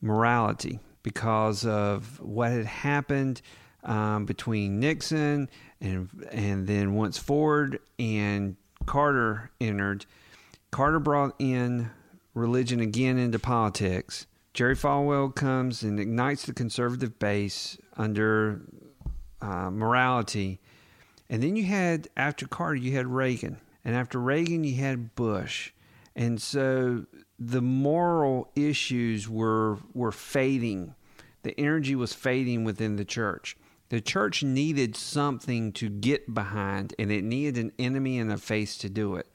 morality 0.00 0.80
because 1.02 1.66
of 1.66 2.18
what 2.22 2.50
had 2.50 2.64
happened 2.64 3.42
um, 3.84 4.24
between 4.24 4.80
Nixon 4.80 5.50
and 5.82 6.08
and 6.32 6.66
then 6.66 6.94
once 6.94 7.18
Ford 7.18 7.78
and 7.98 8.56
Carter 8.86 9.50
entered, 9.60 10.06
Carter 10.70 10.98
brought 10.98 11.34
in 11.38 11.90
religion 12.32 12.80
again 12.80 13.18
into 13.18 13.38
politics. 13.38 14.26
Jerry 14.58 14.74
Falwell 14.74 15.32
comes 15.32 15.84
and 15.84 16.00
ignites 16.00 16.44
the 16.44 16.52
conservative 16.52 17.20
base 17.20 17.78
under 17.96 18.62
uh, 19.40 19.70
morality. 19.70 20.58
And 21.30 21.44
then 21.44 21.54
you 21.54 21.62
had, 21.62 22.08
after 22.16 22.48
Carter, 22.48 22.74
you 22.74 22.96
had 22.96 23.06
Reagan. 23.06 23.58
And 23.84 23.94
after 23.94 24.18
Reagan, 24.18 24.64
you 24.64 24.74
had 24.74 25.14
Bush. 25.14 25.70
And 26.16 26.42
so 26.42 27.06
the 27.38 27.62
moral 27.62 28.50
issues 28.56 29.28
were, 29.28 29.78
were 29.94 30.10
fading. 30.10 30.96
The 31.44 31.54
energy 31.56 31.94
was 31.94 32.12
fading 32.12 32.64
within 32.64 32.96
the 32.96 33.04
church. 33.04 33.56
The 33.90 34.00
church 34.00 34.42
needed 34.42 34.96
something 34.96 35.70
to 35.74 35.88
get 35.88 36.34
behind, 36.34 36.94
and 36.98 37.12
it 37.12 37.22
needed 37.22 37.58
an 37.58 37.70
enemy 37.78 38.18
and 38.18 38.32
a 38.32 38.36
face 38.36 38.76
to 38.78 38.88
do 38.88 39.14
it. 39.14 39.28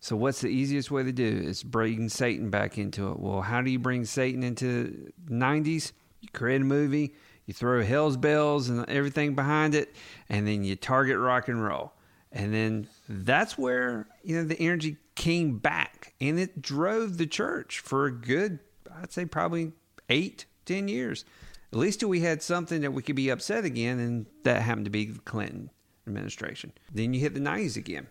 So, 0.00 0.16
what's 0.16 0.40
the 0.40 0.48
easiest 0.48 0.90
way 0.90 1.02
to 1.02 1.12
do? 1.12 1.26
Is 1.26 1.62
bring 1.62 2.08
Satan 2.08 2.50
back 2.50 2.78
into 2.78 3.10
it. 3.10 3.18
Well, 3.18 3.42
how 3.42 3.62
do 3.62 3.70
you 3.70 3.78
bring 3.78 4.04
Satan 4.04 4.42
into 4.42 5.10
the 5.24 5.32
90s? 5.32 5.92
You 6.20 6.28
create 6.32 6.60
a 6.60 6.64
movie, 6.64 7.14
you 7.46 7.54
throw 7.54 7.82
Hell's 7.82 8.16
Bells 8.16 8.68
and 8.68 8.88
everything 8.88 9.34
behind 9.34 9.74
it, 9.74 9.94
and 10.28 10.46
then 10.46 10.64
you 10.64 10.76
target 10.76 11.18
rock 11.18 11.48
and 11.48 11.62
roll. 11.62 11.92
And 12.30 12.52
then 12.52 12.88
that's 13.08 13.56
where, 13.56 14.06
you 14.22 14.36
know, 14.36 14.44
the 14.44 14.58
energy 14.60 14.98
came 15.14 15.58
back 15.58 16.14
and 16.20 16.38
it 16.38 16.60
drove 16.60 17.16
the 17.16 17.26
church 17.26 17.80
for 17.80 18.06
a 18.06 18.12
good, 18.12 18.58
I'd 19.00 19.12
say 19.12 19.24
probably 19.24 19.72
eight, 20.10 20.46
ten 20.66 20.88
years. 20.88 21.24
At 21.72 21.78
least 21.78 22.00
till 22.00 22.08
we 22.08 22.20
had 22.20 22.42
something 22.42 22.82
that 22.82 22.92
we 22.92 23.02
could 23.02 23.16
be 23.16 23.30
upset 23.30 23.64
again, 23.64 23.98
and 23.98 24.26
that 24.44 24.62
happened 24.62 24.86
to 24.86 24.90
be 24.90 25.06
the 25.06 25.18
Clinton 25.20 25.70
administration. 26.06 26.72
Then 26.92 27.12
you 27.12 27.20
hit 27.20 27.34
the 27.34 27.40
90s 27.40 27.76
again 27.76 28.06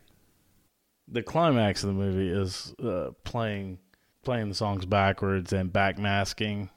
the 1.08 1.24
climax 1.24 1.84
of 1.84 1.88
the 1.88 1.94
movie 1.94 2.30
is 2.30 2.74
uh, 2.84 3.12
playing 3.24 3.80
playing 4.24 4.50
the 4.50 4.56
songs 4.56 4.86
backwards 4.86 5.54
and 5.54 5.72
backmasking. 5.72 6.70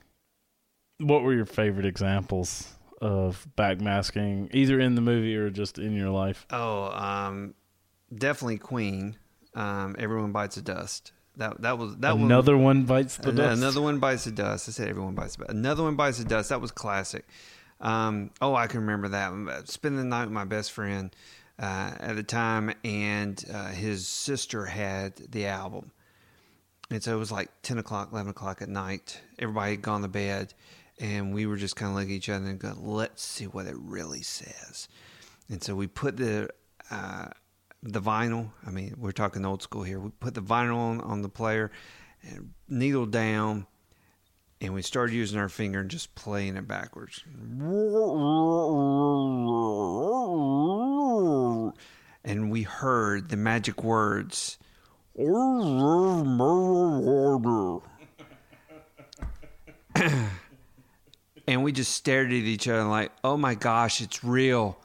What 0.99 1.23
were 1.23 1.35
your 1.35 1.47
favorite 1.47 1.87
examples 1.87 2.69
of 3.01 3.47
backmasking, 3.57 4.55
either 4.55 4.79
in 4.79 4.95
the 4.95 5.01
movie 5.01 5.35
or 5.37 5.51
just 5.51 5.79
in 5.79 5.95
your 5.95 6.11
life? 6.11 6.47
Oh, 6.51 6.91
um, 6.93 7.55
definitely 8.15 8.59
Queen. 8.59 9.17
Um, 9.55 9.97
Everyone 9.99 10.33
bites 10.33 10.57
the 10.57 10.63
dust. 10.63 11.13
That 11.37 11.63
that 11.63 11.79
was 11.79 11.97
that 11.99 12.15
another 12.15 12.57
one, 12.57 12.65
one 12.65 12.83
bites 12.85 13.17
the 13.17 13.33
dust. 13.33 13.59
Another 13.59 13.81
one 13.81 13.99
bites 13.99 14.25
the 14.25 14.33
dust. 14.33 14.69
I 14.69 14.73
said 14.73 14.89
everyone 14.89 15.15
bites 15.15 15.37
the 15.37 15.45
dust. 15.45 15.57
Another 15.57 15.83
one 15.83 15.97
bites 15.97 16.19
the 16.19 16.25
dust. 16.25 16.51
That 16.51 16.61
was 16.61 16.71
classic. 16.71 17.27
Um, 17.81 18.31
oh, 18.43 18.55
I 18.55 18.67
can 18.67 18.81
remember 18.81 19.09
that. 19.09 19.69
Spending 19.69 20.03
the 20.03 20.07
night 20.07 20.25
with 20.25 20.33
my 20.33 20.45
best 20.45 20.71
friend 20.71 21.15
uh, 21.61 21.93
at 22.00 22.17
the 22.17 22.23
time, 22.23 22.73
and 22.85 23.45
uh, 23.52 23.69
his 23.69 24.09
sister 24.09 24.64
had 24.64 25.14
the 25.17 25.47
album. 25.47 25.93
And 26.90 27.02
so 27.02 27.14
it 27.14 27.19
was 27.19 27.31
like 27.31 27.50
10 27.62 27.79
o'clock, 27.79 28.09
11 28.11 28.31
o'clock 28.31 28.62
at 28.62 28.69
night. 28.69 29.21
Everybody 29.38 29.73
had 29.73 29.83
gone 29.83 30.02
to 30.02 30.09
bed, 30.09 30.55
and 30.99 31.33
we 31.35 31.47
were 31.47 31.57
just 31.57 31.76
kind 31.76 31.90
of 31.90 31.97
looking 31.97 32.12
at 32.12 32.17
each 32.17 32.28
other 32.28 32.47
and 32.47 32.58
going, 32.58 32.85
let's 32.85 33.23
see 33.23 33.45
what 33.47 33.67
it 33.67 33.76
really 33.76 34.23
says. 34.23 34.89
And 35.49 35.63
so 35.63 35.75
we 35.75 35.87
put 35.87 36.17
the 36.17 36.49
uh, 36.91 37.28
the 37.82 38.00
vinyl, 38.00 38.50
I 38.67 38.71
mean, 38.71 38.95
we're 38.99 39.13
talking 39.13 39.45
old 39.45 39.63
school 39.63 39.82
here. 39.82 40.00
We 40.00 40.11
put 40.11 40.35
the 40.35 40.43
vinyl 40.43 40.76
on, 40.76 41.00
on 41.00 41.23
the 41.23 41.28
player, 41.28 41.71
and 42.23 42.50
needle 42.69 43.06
down, 43.06 43.67
and 44.61 44.75
we 44.75 44.82
started 44.82 45.15
using 45.15 45.39
our 45.39 45.49
finger 45.49 45.80
and 45.80 45.91
just 45.91 46.15
playing 46.15 46.56
it 46.56 46.69
backwards. 46.69 47.25
And 52.25 52.50
we 52.50 52.63
heard 52.63 53.28
the 53.30 53.37
magic 53.37 53.83
words. 53.83 54.59
and 61.47 61.65
we 61.65 61.73
just 61.73 61.93
stared 61.93 62.28
at 62.28 62.33
each 62.33 62.69
other 62.69 62.85
like, 62.85 63.11
oh 63.25 63.37
my 63.37 63.54
gosh, 63.54 64.00
it's 64.00 64.23
real. 64.23 64.78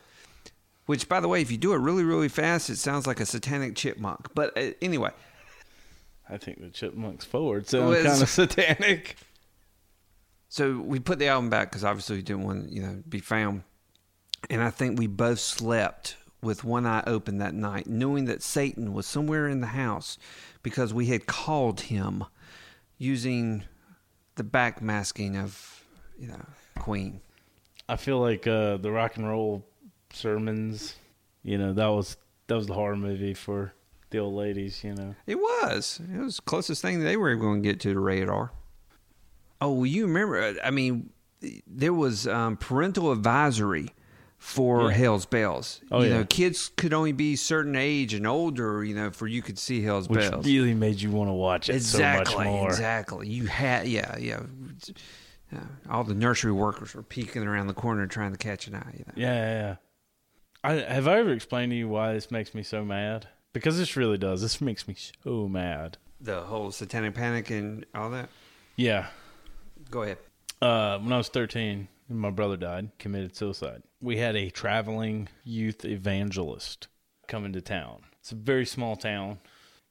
Which, 0.85 1.09
by 1.09 1.19
the 1.19 1.27
way, 1.27 1.41
if 1.41 1.51
you 1.51 1.57
do 1.57 1.73
it 1.73 1.77
really, 1.77 2.03
really 2.03 2.29
fast, 2.29 2.69
it 2.69 2.77
sounds 2.77 3.07
like 3.07 3.19
a 3.19 3.25
satanic 3.25 3.75
chipmunk. 3.75 4.33
But 4.35 4.57
uh, 4.57 4.71
anyway. 4.81 5.11
I 6.29 6.37
think 6.37 6.61
the 6.61 6.69
chipmunks 6.69 7.25
forward 7.25 7.67
sound 7.67 7.95
kind 7.95 8.21
of 8.21 8.29
satanic. 8.29 9.15
So 10.49 10.79
we 10.79 10.99
put 10.99 11.19
the 11.19 11.27
album 11.27 11.49
back 11.49 11.69
because 11.69 11.83
obviously 11.83 12.17
we 12.17 12.21
didn't 12.21 12.43
want 12.43 12.69
you 12.71 12.81
know 12.81 13.03
be 13.07 13.19
found, 13.19 13.63
and 14.49 14.61
I 14.63 14.69
think 14.69 14.97
we 14.97 15.07
both 15.07 15.39
slept 15.39 16.15
with 16.45 16.63
one 16.63 16.85
eye 16.85 17.03
open 17.05 17.39
that 17.39 17.53
night, 17.53 17.87
knowing 17.87 18.25
that 18.25 18.41
Satan 18.41 18.93
was 18.93 19.05
somewhere 19.05 19.47
in 19.47 19.61
the 19.61 19.67
house 19.67 20.17
because 20.63 20.93
we 20.93 21.07
had 21.07 21.25
called 21.25 21.81
him 21.81 22.23
using 22.97 23.63
the 24.35 24.43
backmasking 24.43 25.41
of 25.41 25.83
you 26.17 26.27
know 26.27 26.45
Queen. 26.77 27.21
I 27.87 27.97
feel 27.97 28.19
like 28.19 28.47
uh, 28.47 28.77
the 28.77 28.91
rock 28.91 29.17
and 29.17 29.27
roll 29.27 29.65
sermons, 30.13 30.95
you 31.43 31.57
know, 31.57 31.73
that 31.73 31.87
was 31.87 32.17
that 32.47 32.55
was 32.55 32.67
the 32.67 32.73
horror 32.73 32.95
movie 32.95 33.33
for 33.33 33.73
the 34.09 34.19
old 34.19 34.35
ladies, 34.35 34.83
you 34.83 34.93
know. 34.93 35.15
It 35.27 35.35
was. 35.35 35.99
It 36.13 36.19
was 36.19 36.37
the 36.37 36.41
closest 36.43 36.81
thing 36.81 36.99
they 36.99 37.17
were 37.17 37.35
going 37.35 37.61
to 37.61 37.67
get 37.67 37.79
to 37.81 37.93
the 37.93 37.99
radar. 37.99 38.51
Oh, 39.61 39.71
well, 39.71 39.85
you 39.85 40.05
remember? 40.05 40.55
I 40.63 40.71
mean, 40.71 41.09
there 41.65 41.93
was 41.93 42.27
um, 42.27 42.57
parental 42.57 43.11
advisory 43.11 43.94
for 44.45 44.91
yeah. 44.91 44.97
Hell's 44.97 45.25
Bells. 45.25 45.81
Oh, 45.91 46.03
you 46.03 46.09
yeah. 46.09 46.17
know, 46.17 46.25
kids 46.25 46.69
could 46.77 46.93
only 46.93 47.13
be 47.13 47.35
certain 47.35 47.75
age 47.75 48.13
and 48.13 48.27
older, 48.27 48.83
you 48.83 48.93
know, 48.93 49.09
for 49.09 49.25
you 49.25 49.41
could 49.41 49.57
see 49.57 49.81
Hell's 49.81 50.07
Which 50.07 50.19
Bells. 50.19 50.45
really 50.45 50.75
made 50.75 51.01
you 51.01 51.09
want 51.09 51.29
to 51.29 51.33
watch 51.33 51.67
it 51.67 51.73
exactly, 51.73 52.31
so 52.31 52.37
much 52.37 52.45
more. 52.45 52.67
Exactly. 52.67 53.27
You 53.27 53.47
had, 53.47 53.87
yeah, 53.87 54.15
yeah. 54.19 54.43
Uh, 55.51 55.59
all 55.89 56.03
the 56.03 56.13
nursery 56.13 56.51
workers 56.51 56.93
were 56.93 57.01
peeking 57.01 57.41
around 57.41 57.65
the 57.65 57.73
corner 57.73 58.05
trying 58.05 58.33
to 58.33 58.37
catch 58.37 58.67
an 58.67 58.75
eye. 58.75 58.93
You 58.93 59.05
know? 59.07 59.13
Yeah, 59.15 59.33
yeah, 59.33 59.61
yeah. 59.61 59.75
I, 60.63 60.93
have 60.93 61.07
I 61.07 61.17
ever 61.17 61.33
explained 61.33 61.71
to 61.71 61.75
you 61.75 61.89
why 61.89 62.13
this 62.13 62.29
makes 62.29 62.53
me 62.53 62.61
so 62.61 62.85
mad? 62.85 63.27
Because 63.51 63.79
this 63.79 63.95
really 63.97 64.19
does. 64.19 64.43
This 64.43 64.61
makes 64.61 64.87
me 64.87 64.95
so 65.23 65.47
mad. 65.47 65.97
The 66.21 66.41
whole 66.41 66.69
satanic 66.69 67.15
panic 67.15 67.49
and 67.49 67.83
all 67.95 68.11
that. 68.11 68.29
Yeah, 68.75 69.07
Go 69.89 70.03
ahead. 70.03 70.17
Uh, 70.61 70.99
when 70.99 71.13
I 71.13 71.17
was 71.17 71.29
13, 71.29 71.87
my 72.09 72.29
brother 72.29 72.57
died, 72.57 72.91
committed 72.99 73.35
suicide. 73.35 73.83
We 73.99 74.17
had 74.17 74.35
a 74.35 74.49
traveling 74.49 75.27
youth 75.43 75.83
evangelist 75.85 76.87
coming 77.27 77.53
to 77.53 77.61
town. 77.61 78.03
It's 78.19 78.31
a 78.31 78.35
very 78.35 78.65
small 78.65 78.95
town. 78.95 79.39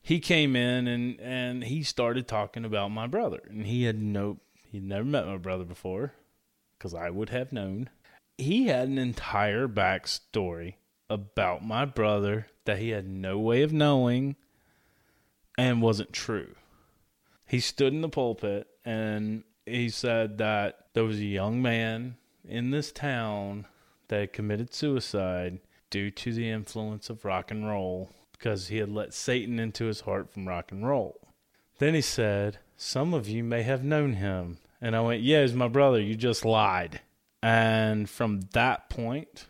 He 0.00 0.20
came 0.20 0.54
in 0.54 0.86
and, 0.86 1.20
and 1.20 1.64
he 1.64 1.82
started 1.82 2.28
talking 2.28 2.64
about 2.64 2.90
my 2.90 3.06
brother. 3.06 3.40
And 3.48 3.66
he 3.66 3.84
had 3.84 4.00
no, 4.00 4.38
he'd 4.70 4.84
never 4.84 5.04
met 5.04 5.26
my 5.26 5.38
brother 5.38 5.64
before 5.64 6.12
because 6.78 6.94
I 6.94 7.10
would 7.10 7.30
have 7.30 7.52
known. 7.52 7.90
He 8.36 8.66
had 8.66 8.88
an 8.88 8.98
entire 8.98 9.66
backstory 9.66 10.74
about 11.08 11.64
my 11.64 11.84
brother 11.84 12.46
that 12.64 12.78
he 12.78 12.90
had 12.90 13.08
no 13.08 13.38
way 13.38 13.62
of 13.62 13.72
knowing 13.72 14.36
and 15.56 15.82
wasn't 15.82 16.12
true. 16.12 16.54
He 17.46 17.60
stood 17.60 17.92
in 17.92 18.00
the 18.00 18.08
pulpit 18.08 18.66
and 18.84 19.44
he 19.66 19.88
said 19.88 20.38
that 20.38 20.83
there 20.94 21.04
was 21.04 21.18
a 21.18 21.24
young 21.24 21.60
man 21.60 22.16
in 22.48 22.70
this 22.70 22.90
town 22.92 23.66
that 24.08 24.32
committed 24.32 24.72
suicide 24.72 25.60
due 25.90 26.10
to 26.10 26.32
the 26.32 26.48
influence 26.48 27.10
of 27.10 27.24
rock 27.24 27.50
and 27.50 27.66
roll 27.66 28.10
because 28.32 28.68
he 28.68 28.78
had 28.78 28.90
let 28.90 29.14
Satan 29.14 29.58
into 29.58 29.84
his 29.84 30.00
heart 30.00 30.32
from 30.32 30.48
rock 30.48 30.72
and 30.72 30.86
roll. 30.86 31.20
Then 31.78 31.94
he 31.94 32.00
said, 32.00 32.58
Some 32.76 33.12
of 33.14 33.28
you 33.28 33.42
may 33.44 33.62
have 33.62 33.84
known 33.84 34.14
him. 34.14 34.58
And 34.80 34.94
I 34.94 35.00
went, 35.00 35.22
Yeah, 35.22 35.42
he's 35.42 35.54
my 35.54 35.68
brother. 35.68 36.00
You 36.00 36.14
just 36.14 36.44
lied. 36.44 37.00
And 37.42 38.08
from 38.08 38.42
that 38.52 38.88
point 38.88 39.46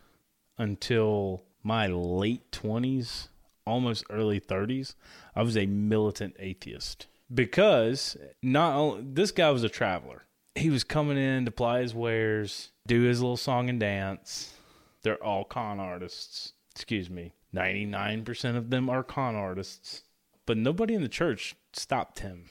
until 0.57 1.43
my 1.63 1.87
late 1.87 2.51
20s, 2.51 3.27
almost 3.65 4.05
early 4.09 4.39
30s, 4.39 4.95
I 5.35 5.43
was 5.43 5.57
a 5.57 5.65
militant 5.65 6.35
atheist. 6.39 7.07
because 7.33 8.17
not 8.41 8.75
only, 8.75 9.03
this 9.13 9.31
guy 9.31 9.49
was 9.51 9.63
a 9.63 9.69
traveler. 9.69 10.25
He 10.55 10.69
was 10.69 10.83
coming 10.83 11.17
in 11.17 11.45
to 11.45 11.51
ply 11.51 11.81
his 11.81 11.93
wares, 11.93 12.71
do 12.87 13.01
his 13.01 13.21
little 13.21 13.37
song 13.37 13.69
and 13.69 13.79
dance. 13.79 14.53
They're 15.01 15.23
all 15.23 15.43
con 15.43 15.79
artists. 15.79 16.53
Excuse 16.73 17.09
me. 17.09 17.33
99% 17.53 18.55
of 18.55 18.69
them 18.69 18.89
are 18.89 19.03
con 19.03 19.35
artists. 19.35 20.03
But 20.45 20.57
nobody 20.57 20.93
in 20.93 21.01
the 21.01 21.09
church 21.09 21.55
stopped 21.73 22.19
him. 22.19 22.49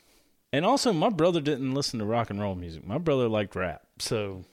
And 0.53 0.65
also, 0.65 0.93
my 0.93 1.09
brother 1.09 1.41
didn't 1.41 1.75
listen 1.75 1.99
to 1.99 2.05
rock 2.05 2.31
and 2.31 2.41
roll 2.41 2.55
music. 2.55 2.87
My 2.87 2.99
brother 2.99 3.29
liked 3.29 3.57
rap. 3.57 3.83
So 3.99 4.45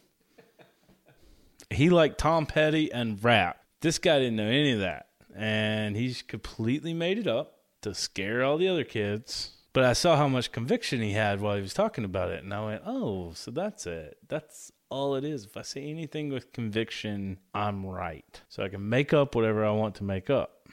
he 1.69 1.89
liked 1.89 2.17
Tom 2.17 2.45
Petty 2.45 2.91
and 2.91 3.23
rap. 3.23 3.57
This 3.81 3.99
guy 3.99 4.19
didn't 4.19 4.35
know 4.35 4.47
any 4.47 4.71
of 4.71 4.79
that. 4.79 5.07
And 5.35 5.95
he's 5.95 6.21
completely 6.21 6.93
made 6.93 7.17
it 7.17 7.27
up 7.27 7.59
to 7.81 7.93
scare 7.93 8.43
all 8.43 8.57
the 8.57 8.67
other 8.67 8.83
kids. 8.83 9.51
But 9.73 9.85
I 9.85 9.93
saw 9.93 10.17
how 10.17 10.27
much 10.27 10.51
conviction 10.51 11.01
he 11.01 11.13
had 11.13 11.39
while 11.39 11.55
he 11.55 11.61
was 11.61 11.73
talking 11.73 12.03
about 12.03 12.29
it. 12.29 12.43
And 12.43 12.53
I 12.53 12.65
went, 12.65 12.81
oh, 12.85 13.31
so 13.33 13.51
that's 13.51 13.87
it. 13.87 14.17
That's 14.27 14.71
all 14.89 15.15
it 15.15 15.23
is. 15.23 15.45
If 15.45 15.55
I 15.55 15.61
say 15.61 15.83
anything 15.83 16.29
with 16.29 16.51
conviction, 16.51 17.37
I'm 17.53 17.85
right. 17.85 18.41
So 18.49 18.63
I 18.63 18.69
can 18.69 18.87
make 18.89 19.13
up 19.13 19.33
whatever 19.33 19.65
I 19.65 19.71
want 19.71 19.95
to 19.95 20.03
make 20.03 20.29
up. 20.29 20.67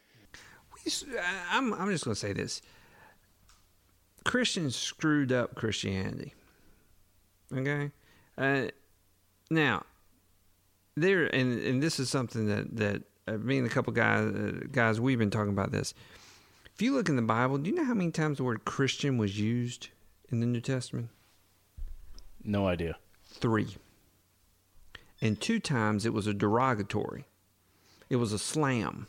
I'm, 1.50 1.74
I'm 1.74 1.90
just 1.90 2.04
to 2.04 2.14
say 2.14 2.32
this 2.32 2.62
Christians 4.24 4.74
screwed 4.74 5.32
up 5.32 5.54
Christianity. 5.54 6.34
Okay? 7.54 7.90
Uh, 8.36 8.66
now, 9.50 9.84
there, 10.96 11.26
and, 11.26 11.58
and 11.60 11.82
this 11.82 12.00
is 12.00 12.10
something 12.10 12.46
that, 12.48 12.76
that 12.76 13.02
uh, 13.26 13.38
me 13.38 13.58
and 13.58 13.66
a 13.66 13.70
couple 13.70 13.92
guys, 13.92 14.26
uh, 14.26 14.60
guys, 14.72 15.00
we've 15.00 15.18
been 15.18 15.30
talking 15.30 15.52
about 15.52 15.72
this. 15.72 15.94
If 16.78 16.82
you 16.82 16.94
look 16.94 17.08
in 17.08 17.16
the 17.16 17.22
Bible, 17.22 17.58
do 17.58 17.68
you 17.68 17.74
know 17.74 17.84
how 17.84 17.94
many 17.94 18.12
times 18.12 18.38
the 18.38 18.44
word 18.44 18.64
Christian 18.64 19.18
was 19.18 19.36
used 19.36 19.88
in 20.28 20.38
the 20.38 20.46
New 20.46 20.60
Testament? 20.60 21.08
No 22.44 22.68
idea. 22.68 22.98
Three. 23.26 23.74
And 25.20 25.40
two 25.40 25.58
times 25.58 26.06
it 26.06 26.12
was 26.12 26.28
a 26.28 26.32
derogatory, 26.32 27.26
it 28.08 28.14
was 28.14 28.32
a 28.32 28.38
slam. 28.38 29.08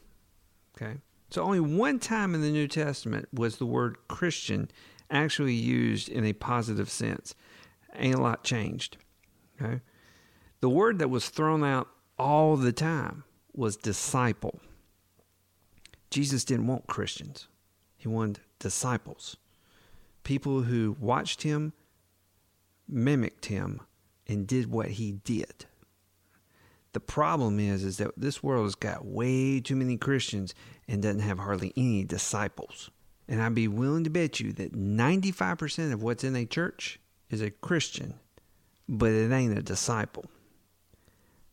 Okay? 0.75 0.95
So 1.29 1.43
only 1.43 1.59
one 1.59 1.99
time 1.99 2.33
in 2.33 2.41
the 2.41 2.49
New 2.49 2.67
Testament 2.67 3.29
was 3.31 3.57
the 3.57 3.67
word 3.67 3.97
Christian 4.07 4.71
actually 5.11 5.53
used 5.53 6.09
in 6.09 6.25
a 6.25 6.33
positive 6.33 6.89
sense. 6.89 7.35
Ain't 7.93 8.17
a 8.17 8.21
lot 8.21 8.43
changed. 8.43 8.97
Okay? 9.61 9.81
The 10.61 10.69
word 10.69 10.97
that 10.97 11.11
was 11.11 11.29
thrown 11.29 11.63
out 11.63 11.87
all 12.17 12.57
the 12.57 12.73
time 12.73 13.25
was 13.53 13.77
disciple. 13.77 14.59
Jesus 16.09 16.43
didn't 16.43 16.65
want 16.65 16.87
Christians. 16.87 17.47
He 17.99 18.07
wanted 18.07 18.39
disciples. 18.59 19.35
People 20.23 20.63
who 20.63 20.95
watched 20.99 21.43
him, 21.43 21.73
mimicked 22.87 23.47
him, 23.47 23.81
and 24.25 24.47
did 24.47 24.71
what 24.71 24.91
he 24.91 25.11
did. 25.11 25.65
The 26.93 27.01
problem 27.01 27.59
is, 27.59 27.83
is 27.83 27.97
that 27.97 28.11
this 28.17 28.41
world 28.41 28.65
has 28.65 28.75
got 28.75 29.05
way 29.05 29.59
too 29.59 29.75
many 29.75 29.97
Christians 29.97 30.55
and 30.87 31.03
doesn't 31.03 31.19
have 31.19 31.39
hardly 31.39 31.73
any 31.75 32.05
disciples. 32.05 32.89
And 33.27 33.41
I'd 33.41 33.53
be 33.53 33.67
willing 33.67 34.05
to 34.05 34.09
bet 34.09 34.39
you 34.39 34.53
that 34.53 34.73
95% 34.73 35.91
of 35.91 36.01
what's 36.01 36.23
in 36.23 36.35
a 36.35 36.45
church 36.45 36.99
is 37.29 37.41
a 37.41 37.51
Christian, 37.51 38.15
but 38.87 39.11
it 39.11 39.31
ain't 39.31 39.57
a 39.57 39.61
disciple. 39.61 40.25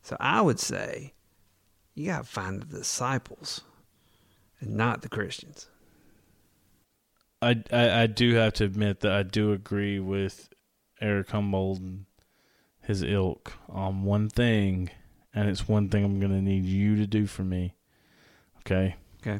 So 0.01 0.15
I 0.19 0.39
would 0.41 0.59
say 0.59 1.13
you 1.93 2.07
got 2.07 2.23
to 2.23 2.29
find 2.29 2.61
the 2.61 2.77
disciples 2.77 3.61
and 4.61 4.77
not 4.77 5.01
the 5.01 5.09
Christians. 5.09 5.67
I, 7.41 7.63
I, 7.71 8.01
I 8.03 8.07
do 8.07 8.33
have 8.35 8.53
to 8.53 8.65
admit 8.65 9.01
that 9.01 9.11
I 9.11 9.23
do 9.23 9.51
agree 9.51 9.99
with 9.99 10.49
Eric 10.99 11.29
Humboldt 11.29 11.79
and 11.79 12.05
his 12.81 13.03
ilk 13.03 13.53
on 13.69 14.03
one 14.03 14.29
thing 14.29 14.89
and 15.33 15.49
it's 15.49 15.67
one 15.67 15.89
thing 15.89 16.03
I'm 16.03 16.19
going 16.19 16.31
to 16.31 16.41
need 16.41 16.65
you 16.65 16.95
to 16.95 17.05
do 17.05 17.27
for 17.27 17.43
me. 17.43 17.75
Okay? 18.59 18.95
Okay. 19.21 19.39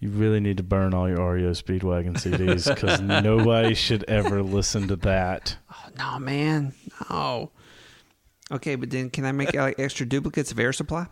You 0.00 0.08
really 0.08 0.40
need 0.40 0.56
to 0.56 0.64
burn 0.64 0.92
all 0.92 1.08
your 1.08 1.34
REO 1.34 1.52
Speedwagon 1.52 2.14
CDs 2.14 2.66
because 2.66 3.00
nobody 3.22 3.74
should 3.74 4.02
ever 4.08 4.42
listen 4.42 4.88
to 4.88 4.96
that. 4.96 5.56
Oh, 5.70 5.88
no, 5.96 6.18
man. 6.18 6.74
No. 7.08 7.52
Okay, 8.50 8.74
but 8.74 8.90
then 8.90 9.08
can 9.08 9.24
I 9.24 9.30
make 9.30 9.54
like 9.54 9.78
extra 9.78 10.04
duplicates 10.04 10.50
of 10.50 10.58
Air 10.58 10.72
Supply? 10.72 11.06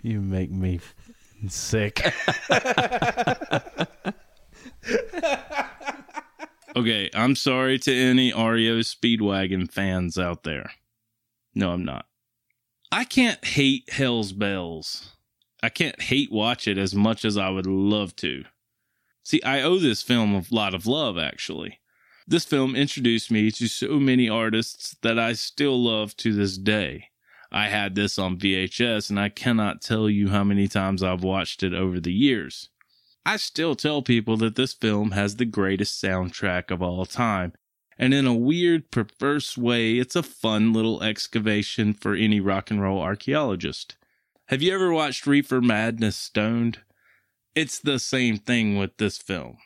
You 0.00 0.22
make 0.22 0.50
me 0.50 0.80
sick. 1.48 2.00
okay, 6.76 7.10
I'm 7.14 7.36
sorry 7.36 7.78
to 7.80 7.94
any 7.94 8.32
REO 8.32 8.80
Speedwagon 8.80 9.70
fans 9.70 10.18
out 10.18 10.42
there. 10.44 10.70
No, 11.54 11.72
I'm 11.72 11.84
not. 11.84 12.06
I 12.90 13.04
can't 13.04 13.44
hate 13.44 13.90
Hell's 13.90 14.32
Bells. 14.32 15.12
I 15.62 15.68
can't 15.68 16.00
hate 16.00 16.30
watch 16.30 16.68
it 16.68 16.78
as 16.78 16.94
much 16.94 17.24
as 17.24 17.36
I 17.36 17.48
would 17.48 17.66
love 17.66 18.14
to. 18.16 18.44
See, 19.22 19.42
I 19.42 19.62
owe 19.62 19.78
this 19.78 20.02
film 20.02 20.34
a 20.34 20.44
lot 20.50 20.74
of 20.74 20.86
love, 20.86 21.16
actually. 21.16 21.80
This 22.26 22.44
film 22.44 22.76
introduced 22.76 23.30
me 23.30 23.50
to 23.52 23.68
so 23.68 23.98
many 23.98 24.28
artists 24.28 24.96
that 25.02 25.18
I 25.18 25.32
still 25.32 25.82
love 25.82 26.16
to 26.18 26.32
this 26.32 26.56
day. 26.56 27.08
I 27.54 27.68
had 27.68 27.94
this 27.94 28.18
on 28.18 28.36
VHS, 28.36 29.10
and 29.10 29.20
I 29.20 29.28
cannot 29.28 29.80
tell 29.80 30.10
you 30.10 30.30
how 30.30 30.42
many 30.42 30.66
times 30.66 31.04
I've 31.04 31.22
watched 31.22 31.62
it 31.62 31.72
over 31.72 32.00
the 32.00 32.12
years. 32.12 32.68
I 33.24 33.36
still 33.36 33.76
tell 33.76 34.02
people 34.02 34.36
that 34.38 34.56
this 34.56 34.74
film 34.74 35.12
has 35.12 35.36
the 35.36 35.44
greatest 35.44 36.02
soundtrack 36.02 36.72
of 36.72 36.82
all 36.82 37.06
time, 37.06 37.52
and 37.96 38.12
in 38.12 38.26
a 38.26 38.34
weird, 38.34 38.90
perverse 38.90 39.56
way, 39.56 39.98
it's 39.98 40.16
a 40.16 40.22
fun 40.24 40.72
little 40.72 41.00
excavation 41.00 41.94
for 41.94 42.16
any 42.16 42.40
rock 42.40 42.72
and 42.72 42.82
roll 42.82 43.00
archaeologist. 43.00 43.94
Have 44.46 44.60
you 44.60 44.74
ever 44.74 44.92
watched 44.92 45.24
Reefer 45.24 45.60
Madness 45.60 46.16
Stoned? 46.16 46.80
It's 47.54 47.78
the 47.78 48.00
same 48.00 48.36
thing 48.36 48.76
with 48.76 48.96
this 48.96 49.16
film. 49.16 49.58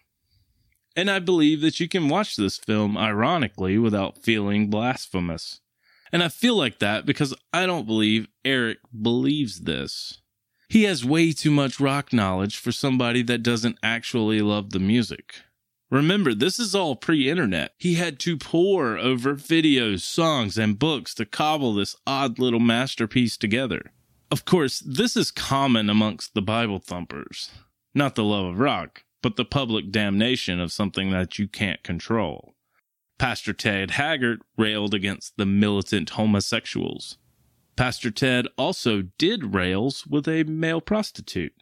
And 0.95 1.11
I 1.11 1.21
believe 1.21 1.63
that 1.63 1.81
you 1.81 1.89
can 1.89 2.11
watch 2.11 2.37
this 2.37 2.59
film 2.59 2.99
ironically 2.99 3.79
without 3.79 4.23
feeling 4.23 4.69
blasphemous. 4.69 5.63
And 6.13 6.23
I 6.23 6.29
feel 6.29 6.57
like 6.57 6.79
that 6.79 7.07
because 7.07 7.35
I 7.53 7.67
don't 7.67 7.87
believe 7.87 8.29
Eric 8.45 8.79
believes 9.03 9.61
this. 9.61 10.21
He 10.69 10.85
has 10.85 11.05
way 11.05 11.33
too 11.33 11.51
much 11.51 11.81
rock 11.81 12.13
knowledge 12.13 12.57
for 12.57 12.73
somebody 12.73 13.23
that 13.23 13.43
doesn't 13.43 13.79
actually 13.83 14.41
love 14.41 14.71
the 14.71 14.79
music. 14.79 15.37
Remember, 15.91 16.35
this 16.35 16.59
is 16.59 16.75
all 16.75 16.97
pre 16.97 17.31
internet. 17.31 17.73
He 17.79 17.95
had 17.95 18.19
to 18.21 18.37
pore 18.37 18.99
over 18.99 19.35
videos, 19.35 20.01
songs, 20.01 20.59
and 20.59 20.79
books 20.79 21.15
to 21.15 21.25
cobble 21.25 21.73
this 21.73 21.97
odd 22.07 22.39
little 22.39 22.61
masterpiece 22.61 23.39
together. 23.39 23.93
Of 24.31 24.45
course, 24.45 24.81
this 24.81 25.17
is 25.17 25.31
common 25.31 25.89
amongst 25.89 26.35
the 26.35 26.43
Bible 26.43 26.79
thumpers. 26.79 27.51
Not 27.95 28.15
the 28.15 28.25
love 28.25 28.45
of 28.45 28.59
rock, 28.59 29.05
but 29.23 29.37
the 29.37 29.47
public 29.47 29.91
damnation 29.91 30.61
of 30.61 30.73
something 30.73 31.11
that 31.11 31.39
you 31.39 31.49
can't 31.49 31.83
control. 31.83 32.55
Pastor 33.19 33.53
Ted 33.53 33.93
Haggard 33.93 34.43
railed 34.57 34.95
against 34.95 35.37
the 35.37 35.47
militant 35.47 36.11
homosexuals. 36.11 37.19
Pastor 37.77 38.11
Ted 38.11 38.47
also 38.57 39.03
did 39.19 39.55
rails 39.55 40.07
with 40.07 40.29
a 40.29 40.45
male 40.45 40.81
prostitute. 40.81 41.55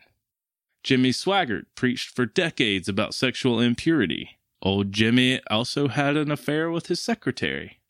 Jimmy 0.82 1.10
Swaggart 1.10 1.66
preached 1.74 2.14
for 2.14 2.26
decades 2.26 2.88
about 2.88 3.14
sexual 3.14 3.60
impurity. 3.60 4.38
Old 4.62 4.92
Jimmy 4.92 5.40
also 5.50 5.88
had 5.88 6.16
an 6.16 6.30
affair 6.30 6.70
with 6.70 6.86
his 6.86 7.00
secretary. 7.00 7.80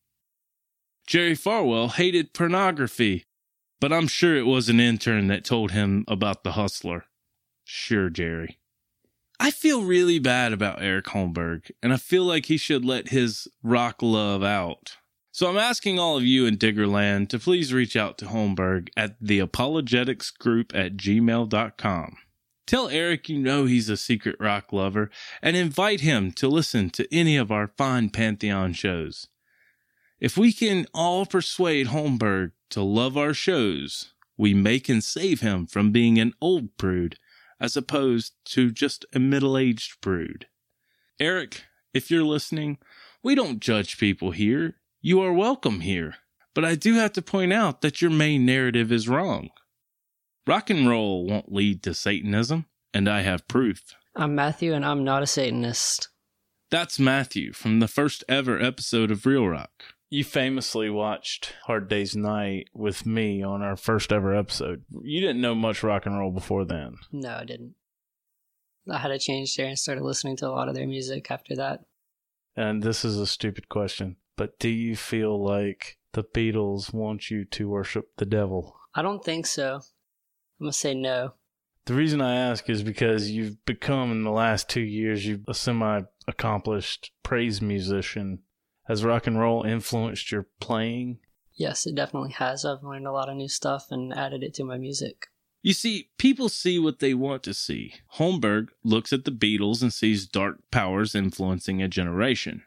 Jerry 1.07 1.37
Falwell 1.37 1.93
hated 1.93 2.33
pornography, 2.33 3.25
but 3.81 3.93
I'm 3.93 4.09
sure 4.09 4.37
it 4.37 4.47
was 4.47 4.69
an 4.69 4.81
intern 4.81 5.27
that 5.29 5.45
told 5.45 5.73
him 5.73 6.05
about 6.09 6.43
the 6.43 6.53
hustler. 6.53 7.05
Sure, 7.65 8.11
Jerry. 8.11 8.59
I 9.39 9.51
feel 9.51 9.83
really 9.83 10.19
bad 10.19 10.53
about 10.53 10.83
Eric 10.83 11.07
Holmberg, 11.07 11.71
and 11.83 11.93
I 11.93 11.99
feel 11.99 12.25
like 12.25 12.47
he 12.47 12.57
should 12.57 12.85
let 12.85 13.09
his 13.09 13.47
rock 13.63 13.97
love 14.01 14.43
out. 14.43 14.97
So 15.31 15.49
I'm 15.51 15.59
asking 15.59 15.99
all 15.99 16.17
of 16.17 16.25
you 16.25 16.47
in 16.47 16.57
Diggerland 16.57 17.29
to 17.29 17.39
please 17.39 17.75
reach 17.75 17.95
out 17.95 18.17
to 18.19 18.25
Holmberg 18.25 18.89
at 18.97 19.21
theapologeticsgroup 19.23 20.75
at 20.75 20.97
gmail.com. 20.97 22.17
Tell 22.67 22.89
Eric 22.89 23.29
you 23.29 23.39
know 23.39 23.67
he's 23.67 23.91
a 23.91 23.99
secret 23.99 24.37
rock 24.41 24.73
lover 24.73 25.11
and 25.43 25.55
invite 25.55 26.01
him 26.01 26.33
to 26.33 26.49
listen 26.49 26.89
to 26.91 27.07
any 27.15 27.37
of 27.37 27.53
our 27.53 27.69
fine 27.69 28.09
Pantheon 28.09 28.73
shows. 28.73 29.29
If 30.19 30.39
we 30.39 30.53
can 30.53 30.87
all 30.95 31.27
persuade 31.27 31.89
Holmberg 31.89 32.53
to 32.71 32.81
love 32.81 33.19
our 33.19 33.35
shows, 33.35 34.15
we 34.39 34.55
may 34.55 34.81
can 34.81 35.03
save 35.03 35.43
him 35.43 35.67
from 35.67 35.93
being 35.93 36.19
an 36.19 36.33
old 36.41 36.77
prude 36.79 37.19
as 37.61 37.77
opposed 37.77 38.35
to 38.47 38.71
just 38.71 39.05
a 39.15 39.19
middle 39.19 39.57
aged 39.57 40.01
brood. 40.01 40.47
Eric, 41.19 41.65
if 41.95 42.11
you're 42.11 42.25
listening, 42.25 42.79
we 43.23 43.35
don't 43.35 43.61
judge 43.61 43.99
people 43.99 44.31
here. 44.31 44.77
You 45.01 45.21
are 45.23 45.33
welcome 45.33 45.81
here. 45.81 46.17
But 46.55 46.65
I 46.65 46.75
do 46.75 46.95
have 46.95 47.13
to 47.13 47.23
point 47.23 47.53
out 47.53 47.83
that 47.83 48.01
your 48.01 48.11
main 48.11 48.47
narrative 48.47 48.91
is 48.91 49.09
wrong. 49.09 49.51
Rock 50.47 50.71
and 50.71 50.89
roll 50.89 51.27
won't 51.27 51.53
lead 51.53 51.83
to 51.83 51.93
Satanism, 51.93 52.67
and 52.95 53.09
I 53.09 53.23
have 53.23 53.49
proof. 53.49 53.95
I'm 54.15 54.35
Matthew, 54.35 54.73
and 54.73 54.85
I'm 54.85 55.05
not 55.05 55.23
a 55.23 55.27
Satanist. 55.27 56.09
That's 56.71 56.99
Matthew 56.99 57.53
from 57.53 57.81
the 57.81 57.89
first 57.89 58.25
ever 58.29 58.61
episode 58.61 59.11
of 59.11 59.27
Real 59.27 59.47
Rock. 59.47 59.85
You 60.17 60.25
famously 60.25 60.89
watched 60.89 61.53
Hard 61.67 61.91
Day's 61.91 62.17
Night 62.17 62.71
with 62.73 63.05
me 63.05 63.43
on 63.43 63.61
our 63.61 63.77
first 63.77 64.11
ever 64.11 64.35
episode. 64.35 64.83
You 65.03 65.21
didn't 65.21 65.43
know 65.43 65.55
much 65.55 65.83
rock 65.83 66.07
and 66.07 66.19
roll 66.19 66.31
before 66.31 66.65
then. 66.65 66.97
No, 67.13 67.35
I 67.35 67.45
didn't. 67.45 67.75
I 68.91 68.97
had 68.97 69.09
to 69.09 69.19
change 69.19 69.55
there 69.55 69.67
and 69.67 69.79
started 69.79 70.03
listening 70.03 70.39
to 70.39 70.47
a 70.47 70.49
lot 70.49 70.69
of 70.69 70.75
their 70.75 70.87
music 70.87 71.31
after 71.31 71.55
that. 71.57 71.81
And 72.57 72.83
this 72.83 73.05
is 73.05 73.19
a 73.19 73.27
stupid 73.27 73.69
question, 73.69 74.17
but 74.37 74.59
do 74.59 74.71
you 74.71 74.97
feel 74.97 75.39
like 75.39 75.99
the 76.13 76.25
Beatles 76.25 76.95
want 76.95 77.31
you 77.31 77.45
to 77.45 77.69
worship 77.69 78.07
the 78.17 78.25
devil? 78.25 78.75
I 78.95 79.03
don't 79.03 79.23
think 79.23 79.45
so. 79.45 79.75
I'm 79.75 80.65
going 80.65 80.73
to 80.73 80.79
say 80.79 80.95
no. 80.95 81.35
The 81.85 81.93
reason 81.93 82.23
I 82.23 82.37
ask 82.37 82.71
is 82.71 82.83
because 82.83 83.31
you've 83.31 83.63
become, 83.67 84.13
in 84.13 84.23
the 84.23 84.31
last 84.31 84.71
two 84.71 84.81
years, 84.81 85.27
you've 85.27 85.47
a 85.47 85.53
semi 85.53 86.05
accomplished 86.27 87.13
praise 87.23 87.61
musician. 87.61 88.39
Has 88.89 89.05
rock 89.05 89.27
and 89.27 89.39
roll 89.39 89.65
influenced 89.65 90.31
your 90.31 90.47
playing? 90.61 91.19
Yes, 91.55 91.87
it 91.87 91.95
definitely 91.95 92.33
has. 92.33 92.65
I've 92.65 92.83
learned 92.83 93.07
a 93.07 93.13
lot 93.13 93.29
of 93.29 93.37
new 93.37 93.49
stuff 93.49 93.87
and 93.91 94.13
added 94.13 94.43
it 94.43 94.55
to 94.55 94.65
my 94.65 94.79
music. 94.79 95.27
You 95.63 95.73
see, 95.73 96.11
people 96.19 96.49
see 96.49 96.79
what 96.79 97.01
they 97.01 97.13
want 97.13 97.43
to 97.45 97.55
see. 97.55 97.95
Holmberg 98.15 98.69
looks 98.85 99.13
at 99.13 99.25
the 99.25 99.33
Beatles 99.33 99.83
and 99.83 99.93
sees 99.93 100.27
dark 100.27 100.59
powers 100.71 101.15
influencing 101.15 101.83
a 101.83 101.89
generation. 101.89 102.63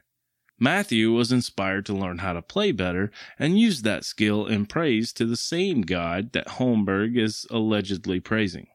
Matthew 0.59 1.13
was 1.13 1.31
inspired 1.31 1.85
to 1.85 1.93
learn 1.93 2.17
how 2.17 2.33
to 2.33 2.41
play 2.41 2.73
better 2.73 3.11
and 3.37 3.57
used 3.57 3.85
that 3.85 4.03
skill 4.03 4.45
in 4.45 4.65
praise 4.65 5.13
to 5.13 5.25
the 5.25 5.37
same 5.37 5.83
God 5.83 6.33
that 6.33 6.47
Holmberg 6.47 7.17
is 7.17 7.45
allegedly 7.49 8.19
praising. 8.19 8.67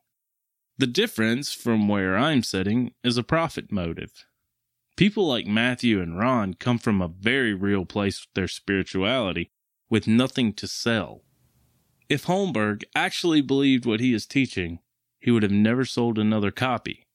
The 0.79 0.87
difference 0.87 1.53
from 1.53 1.87
where 1.87 2.17
I'm 2.17 2.43
sitting 2.43 2.95
is 3.05 3.19
a 3.19 3.23
profit 3.23 3.71
motive. 3.71 4.25
People 4.97 5.27
like 5.27 5.47
Matthew 5.47 6.01
and 6.01 6.19
Ron 6.19 6.55
come 6.55 6.79
from 6.79 7.03
a 7.03 7.09
very 7.09 7.53
real 7.53 7.85
place 7.85 8.21
with 8.21 8.35
their 8.35 8.49
spirituality, 8.49 9.51
with 9.91 10.07
nothing 10.07 10.53
to 10.55 10.69
sell. 10.69 11.23
If 12.09 12.27
Holmberg 12.27 12.85
actually 12.95 13.41
believed 13.41 13.87
what 13.87 13.99
he 13.99 14.15
is 14.15 14.27
teaching, 14.27 14.79
he 15.19 15.33
would 15.33 15.43
have 15.43 15.53
never 15.53 15.85
sold 15.85 16.19
another 16.19 16.53
copy. 16.53 17.07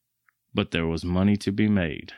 But 0.53 0.71
there 0.71 0.87
was 0.87 1.05
money 1.05 1.37
to 1.37 1.51
be 1.51 1.69
made. 1.69 2.13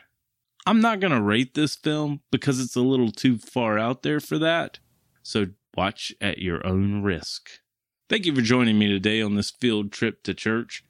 I'm 0.66 0.80
not 0.80 1.00
going 1.00 1.12
to 1.12 1.20
rate 1.20 1.54
this 1.54 1.76
film 1.76 2.22
because 2.30 2.58
it's 2.58 2.76
a 2.76 2.80
little 2.80 3.12
too 3.12 3.38
far 3.38 3.78
out 3.78 4.02
there 4.02 4.20
for 4.20 4.38
that, 4.38 4.78
so 5.22 5.46
watch 5.76 6.12
at 6.20 6.38
your 6.38 6.66
own 6.66 7.02
risk. 7.02 7.50
Thank 8.08 8.26
you 8.26 8.34
for 8.34 8.42
joining 8.42 8.78
me 8.78 8.88
today 8.88 9.22
on 9.22 9.34
this 9.34 9.50
field 9.50 9.92
trip 9.92 10.22
to 10.24 10.34
church. 10.34 10.84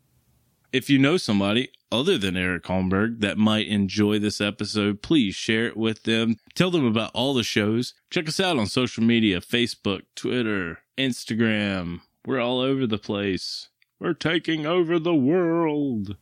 If 0.73 0.89
you 0.89 0.99
know 0.99 1.19
somebody 1.19 1.71
other 1.91 2.17
than 2.17 2.35
Eric 2.35 2.65
Holmberg 2.65 3.21
that 3.21 3.37
might 3.37 3.67
enjoy 3.67 4.19
this 4.19 4.41
episode, 4.41 5.03
please 5.03 5.35
share 5.35 5.67
it 5.67 5.77
with 5.77 6.05
them. 6.05 6.37
Tell 6.55 6.71
them 6.71 6.87
about 6.87 7.11
all 7.13 7.35
the 7.35 7.43
shows. 7.43 7.93
Check 8.09 8.27
us 8.27 8.41
out 8.41 8.59
on 8.59 8.67
social 8.67 9.05
media 9.05 9.43
Facebook, 9.43 10.05
Twitter, 10.17 10.79
Instagram. 10.97 12.01
We're 12.25 12.41
all 12.41 12.61
over 12.61 12.87
the 12.87 12.97
place. 12.97 13.69
We're 14.01 14.15
taking 14.15 14.65
over 14.65 14.99
the 14.99 15.15
world. 15.15 16.17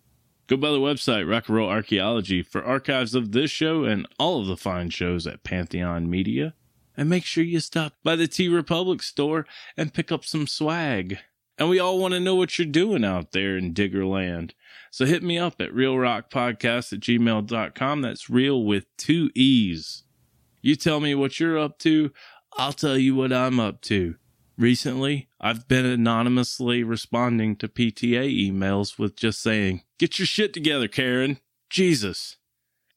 Go 0.48 0.56
by 0.56 0.72
the 0.72 0.78
website 0.80 1.30
Rock 1.30 1.48
and 1.48 1.56
Roll 1.56 1.70
Archaeology 1.70 2.42
for 2.42 2.64
archives 2.64 3.14
of 3.14 3.30
this 3.30 3.52
show 3.52 3.84
and 3.84 4.08
all 4.18 4.40
of 4.40 4.48
the 4.48 4.56
fine 4.56 4.90
shows 4.90 5.28
at 5.28 5.44
Pantheon 5.44 6.10
Media. 6.10 6.54
And 6.96 7.08
make 7.08 7.24
sure 7.24 7.44
you 7.44 7.60
stop 7.60 7.92
by 8.02 8.16
the 8.16 8.26
T 8.26 8.48
Republic 8.48 9.00
store 9.00 9.46
and 9.76 9.94
pick 9.94 10.10
up 10.10 10.24
some 10.24 10.48
swag. 10.48 11.18
And 11.60 11.68
we 11.68 11.78
all 11.78 11.98
want 11.98 12.14
to 12.14 12.20
know 12.20 12.34
what 12.34 12.58
you're 12.58 12.66
doing 12.66 13.04
out 13.04 13.32
there 13.32 13.58
in 13.58 13.74
Diggerland. 13.74 14.52
So 14.90 15.04
hit 15.04 15.22
me 15.22 15.38
up 15.38 15.60
at 15.60 15.72
realrockpodcast 15.72 16.94
at 16.94 17.00
gmail.com. 17.00 18.00
That's 18.00 18.30
real 18.30 18.64
with 18.64 18.86
two 18.96 19.30
E's. 19.34 20.04
You 20.62 20.74
tell 20.74 21.00
me 21.00 21.14
what 21.14 21.38
you're 21.38 21.58
up 21.58 21.78
to, 21.80 22.12
I'll 22.56 22.72
tell 22.72 22.96
you 22.96 23.14
what 23.14 23.30
I'm 23.30 23.60
up 23.60 23.82
to. 23.82 24.16
Recently, 24.56 25.28
I've 25.38 25.68
been 25.68 25.84
anonymously 25.84 26.82
responding 26.82 27.56
to 27.56 27.68
PTA 27.68 28.50
emails 28.50 28.98
with 28.98 29.14
just 29.14 29.42
saying, 29.42 29.82
Get 29.98 30.18
your 30.18 30.26
shit 30.26 30.54
together, 30.54 30.88
Karen. 30.88 31.40
Jesus. 31.68 32.36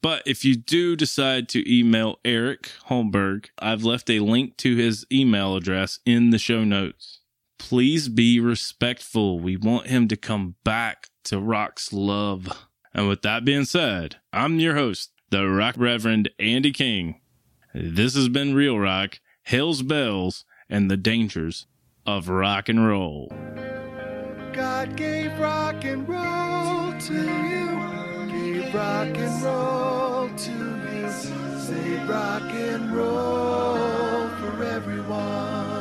But 0.01 0.23
if 0.25 0.43
you 0.43 0.55
do 0.55 0.95
decide 0.95 1.47
to 1.49 1.69
email 1.69 2.19
Eric 2.25 2.71
Holmberg, 2.87 3.47
I've 3.59 3.83
left 3.83 4.09
a 4.09 4.19
link 4.19 4.57
to 4.57 4.75
his 4.75 5.05
email 5.11 5.55
address 5.55 5.99
in 6.05 6.31
the 6.31 6.39
show 6.39 6.63
notes. 6.63 7.19
Please 7.63 8.09
be 8.09 8.41
respectful. 8.41 9.39
We 9.39 9.55
want 9.55 9.87
him 9.87 10.09
to 10.09 10.17
come 10.17 10.55
back 10.65 11.07
to 11.23 11.39
Rock's 11.39 11.93
love. 11.93 12.67
And 12.93 13.07
with 13.07 13.21
that 13.21 13.45
being 13.45 13.63
said, 13.63 14.17
I'm 14.33 14.59
your 14.59 14.75
host, 14.75 15.13
the 15.29 15.47
Rock 15.47 15.75
Reverend 15.77 16.29
Andy 16.37 16.73
King. 16.73 17.21
This 17.73 18.15
has 18.15 18.27
been 18.27 18.53
Real 18.53 18.77
Rock, 18.77 19.21
Hell's 19.43 19.81
Bells, 19.81 20.43
and 20.69 20.91
the 20.91 20.97
dangers 20.97 21.65
of 22.05 22.27
rock 22.27 22.67
and 22.67 22.85
roll. 22.85 23.31
God 24.51 24.97
gave 24.97 25.31
rock 25.39 25.85
and 25.85 26.07
roll 26.07 26.91
to 26.99 27.13
you, 27.13 28.61
gave 28.61 28.75
rock 28.75 29.17
and 29.17 29.41
roll 29.41 30.27
to 30.27 30.51
you, 30.51 31.09
save 31.61 32.09
rock 32.09 32.43
and 32.43 32.93
roll 32.93 34.27
for 34.37 34.63
everyone. 34.65 35.72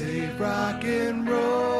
Save 0.00 0.40
rock 0.40 0.82
and 0.82 1.28
roll. 1.28 1.79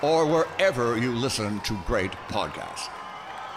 or 0.02 0.26
wherever 0.26 0.98
you 0.98 1.14
listen 1.14 1.62
to 1.62 1.80
great 1.86 2.12
podcasts. 2.28 2.90